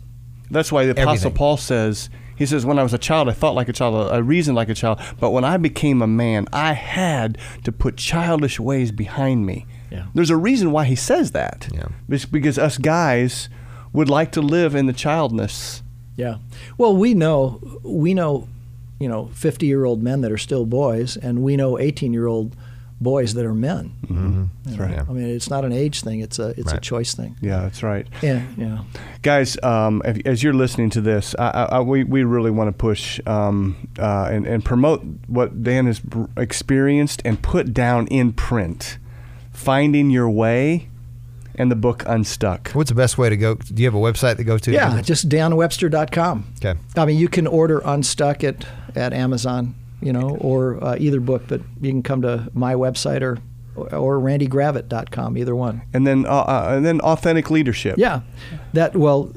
That's 0.51 0.73
why 0.73 0.85
the 0.85 0.93
Apostle 0.93 1.11
everything. 1.11 1.33
Paul 1.35 1.57
says 1.57 2.11
he 2.39 2.47
says, 2.47 2.65
When 2.65 2.79
I 2.79 2.85
was 2.85 2.95
a 2.95 2.99
child, 2.99 3.29
I 3.29 3.33
thought 3.33 3.57
like 3.57 3.69
a 3.69 3.73
child, 3.73 4.13
I 4.13 4.19
reasoned 4.19 4.57
like 4.57 4.69
a 4.69 4.75
child. 4.75 5.01
But 5.19 5.33
when 5.33 5.45
I 5.45 5.57
became 5.57 6.01
a 6.01 6.07
man, 6.07 6.47
I 6.53 6.73
had 6.73 7.37
to 7.65 7.73
put 7.73 7.97
childish 7.97 8.61
ways 8.61 8.93
behind 8.93 9.45
me. 9.45 9.67
Yeah. 9.91 10.07
There's 10.15 10.31
a 10.31 10.37
reason 10.37 10.71
why 10.71 10.85
he 10.85 10.95
says 10.95 11.33
that. 11.33 11.69
Yeah. 11.73 11.89
It's 12.09 12.25
because 12.25 12.57
us 12.57 12.79
guys 12.79 13.49
would 13.93 14.09
like 14.09 14.31
to 14.33 14.41
live 14.41 14.77
in 14.77 14.87
the 14.87 14.93
childness. 14.93 15.83
Yeah. 16.15 16.37
Well, 16.77 16.97
we 16.97 17.13
know 17.13 17.81
we 17.83 18.15
know, 18.15 18.47
you 19.01 19.09
know, 19.09 19.31
50-year-old 19.35 20.03
men 20.03 20.21
that 20.21 20.31
are 20.31 20.39
still 20.39 20.65
boys 20.65 21.17
and 21.17 21.43
we 21.43 21.57
know 21.57 21.73
18-year-old 21.73 22.57
boys 23.01 23.35
that 23.35 23.45
are 23.45 23.55
men. 23.55 23.95
Mm-hmm. 24.05 24.45
That's 24.65 24.79
right. 24.79 24.99
I 24.99 25.13
mean, 25.13 25.29
it's 25.29 25.51
not 25.51 25.65
an 25.65 25.73
age 25.73 26.03
thing; 26.03 26.21
it's 26.21 26.39
a 26.39 26.49
it's 26.51 26.67
right. 26.67 26.77
a 26.77 26.81
choice 26.81 27.15
thing. 27.15 27.37
Yeah, 27.41 27.61
that's 27.61 27.83
right. 27.83 28.07
Yeah, 28.23 28.43
yeah. 28.57 28.85
Guys, 29.23 29.63
um, 29.63 30.03
if, 30.05 30.27
as 30.27 30.43
you're 30.43 30.55
listening 30.55 30.91
to 30.91 31.01
this, 31.01 31.35
I, 31.39 31.69
I, 31.71 31.81
we 31.81 32.05
we 32.05 32.25
really 32.25 32.51
want 32.51 32.69
to 32.69 32.73
push 32.73 33.21
um, 33.27 33.89
uh, 33.99 34.29
and 34.31 34.47
and 34.47 34.65
promote 34.65 35.05
what 35.27 35.63
Dan 35.63 35.87
has 35.87 36.01
experienced 36.37 37.23
and 37.25 37.41
put 37.43 37.73
down 37.73 38.07
in 38.09 38.33
print. 38.33 38.99
Finding 39.53 40.11
Your 40.11 40.31
Way 40.31 40.89
and 41.57 41.71
the 41.71 41.77
book 41.77 42.05
Unstuck. 42.07 42.71
What's 42.71 42.91
the 42.91 42.95
best 42.95 43.19
way 43.19 43.29
to 43.29 43.37
go? 43.37 43.57
Do 43.57 43.83
you 43.83 43.89
have 43.89 43.95
a 43.95 43.99
website 43.99 44.37
to 44.37 44.45
go 44.45 44.57
to? 44.57 44.71
Yeah, 44.71 45.03
just 45.03 45.29
danwebster.com. 45.29 46.55
Okay. 46.65 46.79
I 46.97 47.05
mean, 47.05 47.19
you 47.19 47.29
can 47.29 47.47
order 47.47 47.83
Unstuck 47.85 48.45
at, 48.45 48.65
at 48.95 49.13
Amazon, 49.13 49.75
you 50.01 50.13
know, 50.13 50.37
or 50.41 50.83
uh, 50.83 50.97
either 50.99 51.21
book, 51.21 51.45
but 51.49 51.61
you 51.81 51.91
can 51.91 52.03
come 52.03 52.23
to 52.23 52.51
my 52.53 52.75
website 52.75 53.23
or 53.23 53.39
or 53.77 54.19
randygravett.com, 54.19 55.39
either 55.39 55.55
one. 55.55 55.83
And 55.95 56.07
then 56.07 56.27
uh, 56.27 56.31
uh, 56.31 56.73
and 56.77 56.85
then 56.85 57.01
authentic 57.01 57.51
leadership. 57.51 57.97
Yeah. 57.99 58.23
That 58.73 58.97
well 58.97 59.33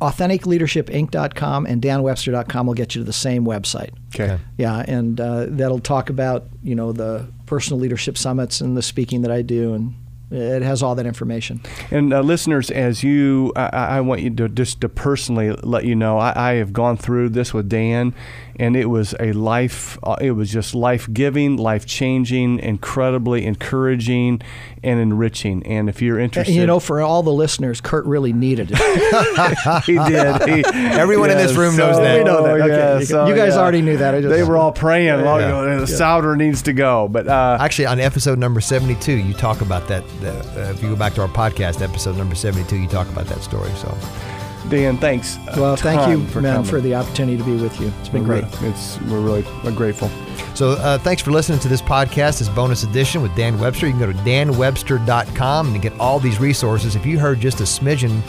authenticleadershipinc.com 0.00 1.66
and 1.66 1.80
danwebster.com 1.80 2.66
will 2.66 2.74
get 2.74 2.94
you 2.94 3.00
to 3.00 3.04
the 3.04 3.12
same 3.12 3.44
website. 3.44 3.90
Okay. 4.14 4.38
Yeah, 4.58 4.84
and 4.86 5.20
uh, 5.20 5.46
that'll 5.48 5.80
talk 5.80 6.10
about, 6.10 6.44
you 6.62 6.74
know, 6.74 6.92
the 6.92 7.26
personal 7.46 7.80
leadership 7.80 8.18
summits 8.18 8.60
and 8.60 8.76
the 8.76 8.82
speaking 8.82 9.22
that 9.22 9.30
I 9.30 9.42
do, 9.42 9.72
and 9.74 9.94
it 10.30 10.62
has 10.62 10.82
all 10.82 10.94
that 10.96 11.06
information. 11.06 11.60
And 11.90 12.12
uh, 12.12 12.20
listeners, 12.20 12.70
as 12.70 13.02
you, 13.02 13.52
I, 13.56 13.68
I, 13.68 14.00
want 14.00 14.22
you 14.22 14.30
to 14.30 14.48
just 14.48 14.80
to 14.80 14.88
personally 14.88 15.52
let 15.62 15.84
you 15.84 15.94
know, 15.94 16.18
I, 16.18 16.50
I 16.50 16.54
have 16.54 16.72
gone 16.72 16.96
through 16.96 17.30
this 17.30 17.54
with 17.54 17.68
Dan, 17.68 18.14
and 18.56 18.76
it 18.76 18.86
was 18.86 19.14
a 19.20 19.32
life. 19.32 19.98
Uh, 20.02 20.16
it 20.20 20.32
was 20.32 20.50
just 20.52 20.74
life 20.74 21.12
giving, 21.12 21.56
life 21.56 21.86
changing, 21.86 22.58
incredibly 22.60 23.44
encouraging, 23.44 24.40
and 24.82 25.00
enriching. 25.00 25.64
And 25.66 25.88
if 25.88 26.00
you're 26.00 26.18
interested, 26.18 26.54
you 26.54 26.66
know, 26.66 26.80
for 26.80 27.00
all 27.00 27.22
the 27.22 27.32
listeners, 27.32 27.80
Kurt 27.80 28.04
really 28.06 28.32
needed 28.32 28.70
it. 28.72 29.84
he 29.84 29.98
did. 29.98 30.24
He, 30.54 30.62
Everyone 30.64 31.30
in 31.30 31.38
this 31.38 31.56
room 31.56 31.74
so, 31.74 31.86
knows 31.86 31.96
that. 31.98 32.18
We 32.18 32.24
know 32.24 32.42
that. 32.42 32.60
Okay. 32.60 32.98
Yeah, 32.98 33.04
so, 33.04 33.26
you 33.26 33.34
guys 33.34 33.54
yeah. 33.54 33.60
already 33.60 33.82
knew 33.82 33.96
that. 33.96 34.20
Just, 34.20 34.28
they 34.28 34.42
were 34.42 34.56
all 34.56 34.72
praying. 34.72 35.06
Yeah, 35.06 35.22
long 35.22 35.42
ago. 35.42 35.80
The 35.80 35.86
Souder 35.86 36.36
needs 36.36 36.62
to 36.62 36.72
go. 36.72 37.08
But 37.08 37.28
uh, 37.28 37.58
actually, 37.60 37.86
on 37.86 37.98
episode 37.98 38.38
number 38.38 38.60
seventy-two, 38.60 39.16
you 39.16 39.34
talk 39.34 39.60
about 39.60 39.88
that. 39.88 40.04
uh, 40.22 40.70
if 40.70 40.82
you 40.82 40.90
go 40.90 40.96
back 40.96 41.14
to 41.14 41.22
our 41.22 41.28
podcast, 41.28 41.82
episode 41.82 42.16
number 42.16 42.34
seventy-two, 42.34 42.76
you 42.76 42.88
talk 42.88 43.08
about 43.08 43.26
that 43.26 43.42
story. 43.42 43.70
So. 43.76 44.33
Dan, 44.68 44.96
thanks. 44.96 45.38
Well, 45.56 45.76
thank 45.76 46.08
you, 46.08 46.26
for 46.28 46.40
man, 46.40 46.54
coming. 46.56 46.70
for 46.70 46.80
the 46.80 46.94
opportunity 46.94 47.36
to 47.36 47.44
be 47.44 47.56
with 47.56 47.78
you. 47.80 47.92
It's 48.00 48.08
been 48.08 48.26
we're 48.26 48.40
great. 48.40 48.60
Really, 48.60 48.68
it's 48.72 49.00
we're 49.02 49.20
really 49.20 49.44
we're 49.62 49.72
grateful. 49.72 50.10
So, 50.54 50.72
uh, 50.72 50.98
thanks 50.98 51.20
for 51.20 51.32
listening 51.32 51.58
to 51.60 51.68
this 51.68 51.82
podcast, 51.82 52.38
this 52.38 52.48
bonus 52.48 52.82
edition 52.82 53.22
with 53.22 53.34
Dan 53.34 53.58
Webster. 53.58 53.86
You 53.86 53.92
can 53.92 54.00
go 54.00 54.12
to 54.12 54.18
danwebster.com 54.18 55.72
and 55.74 55.82
get 55.82 55.92
all 56.00 56.18
these 56.18 56.40
resources. 56.40 56.96
If 56.96 57.04
you 57.04 57.18
heard 57.18 57.40
just 57.40 57.60
a 57.60 57.64
smidgen 57.64 58.20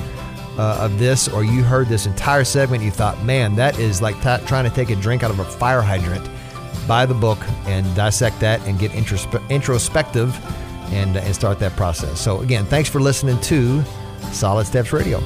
uh, 0.58 0.78
of 0.82 1.00
this, 1.00 1.28
or 1.28 1.43
you 1.43 1.63
heard 1.63 1.88
this 1.88 2.06
entire 2.06 2.43
segment, 2.43 2.84
you 2.84 2.91
thought, 2.91 3.21
man, 3.24 3.56
that 3.56 3.78
is 3.80 4.02
like 4.02 4.15
t- 4.15 4.45
trying 4.48 4.67
to 4.67 4.76
take 4.76 4.89
a 4.89 4.95
drink 4.95 5.24
out 5.24 5.32
of 5.32 5.39
a 5.39 5.45
fire 5.45 5.82
hydrant. 5.82 6.28
Buy 6.88 7.06
the 7.06 7.13
book 7.13 7.39
and 7.65 7.86
dissect 7.95 8.39
that 8.41 8.62
and 8.67 8.78
get 8.78 8.91
introspe- 8.91 9.48
introspective 9.50 10.36
and, 10.93 11.17
uh, 11.17 11.21
and 11.21 11.34
start 11.34 11.60
that 11.60 11.76
process. 11.76 12.19
So, 12.19 12.41
again, 12.41 12.65
thanks 12.65 12.89
for 12.89 13.00
listening 13.00 13.39
to 13.41 13.84
Solid 14.32 14.65
Steps 14.65 14.91
Radio. 14.93 15.19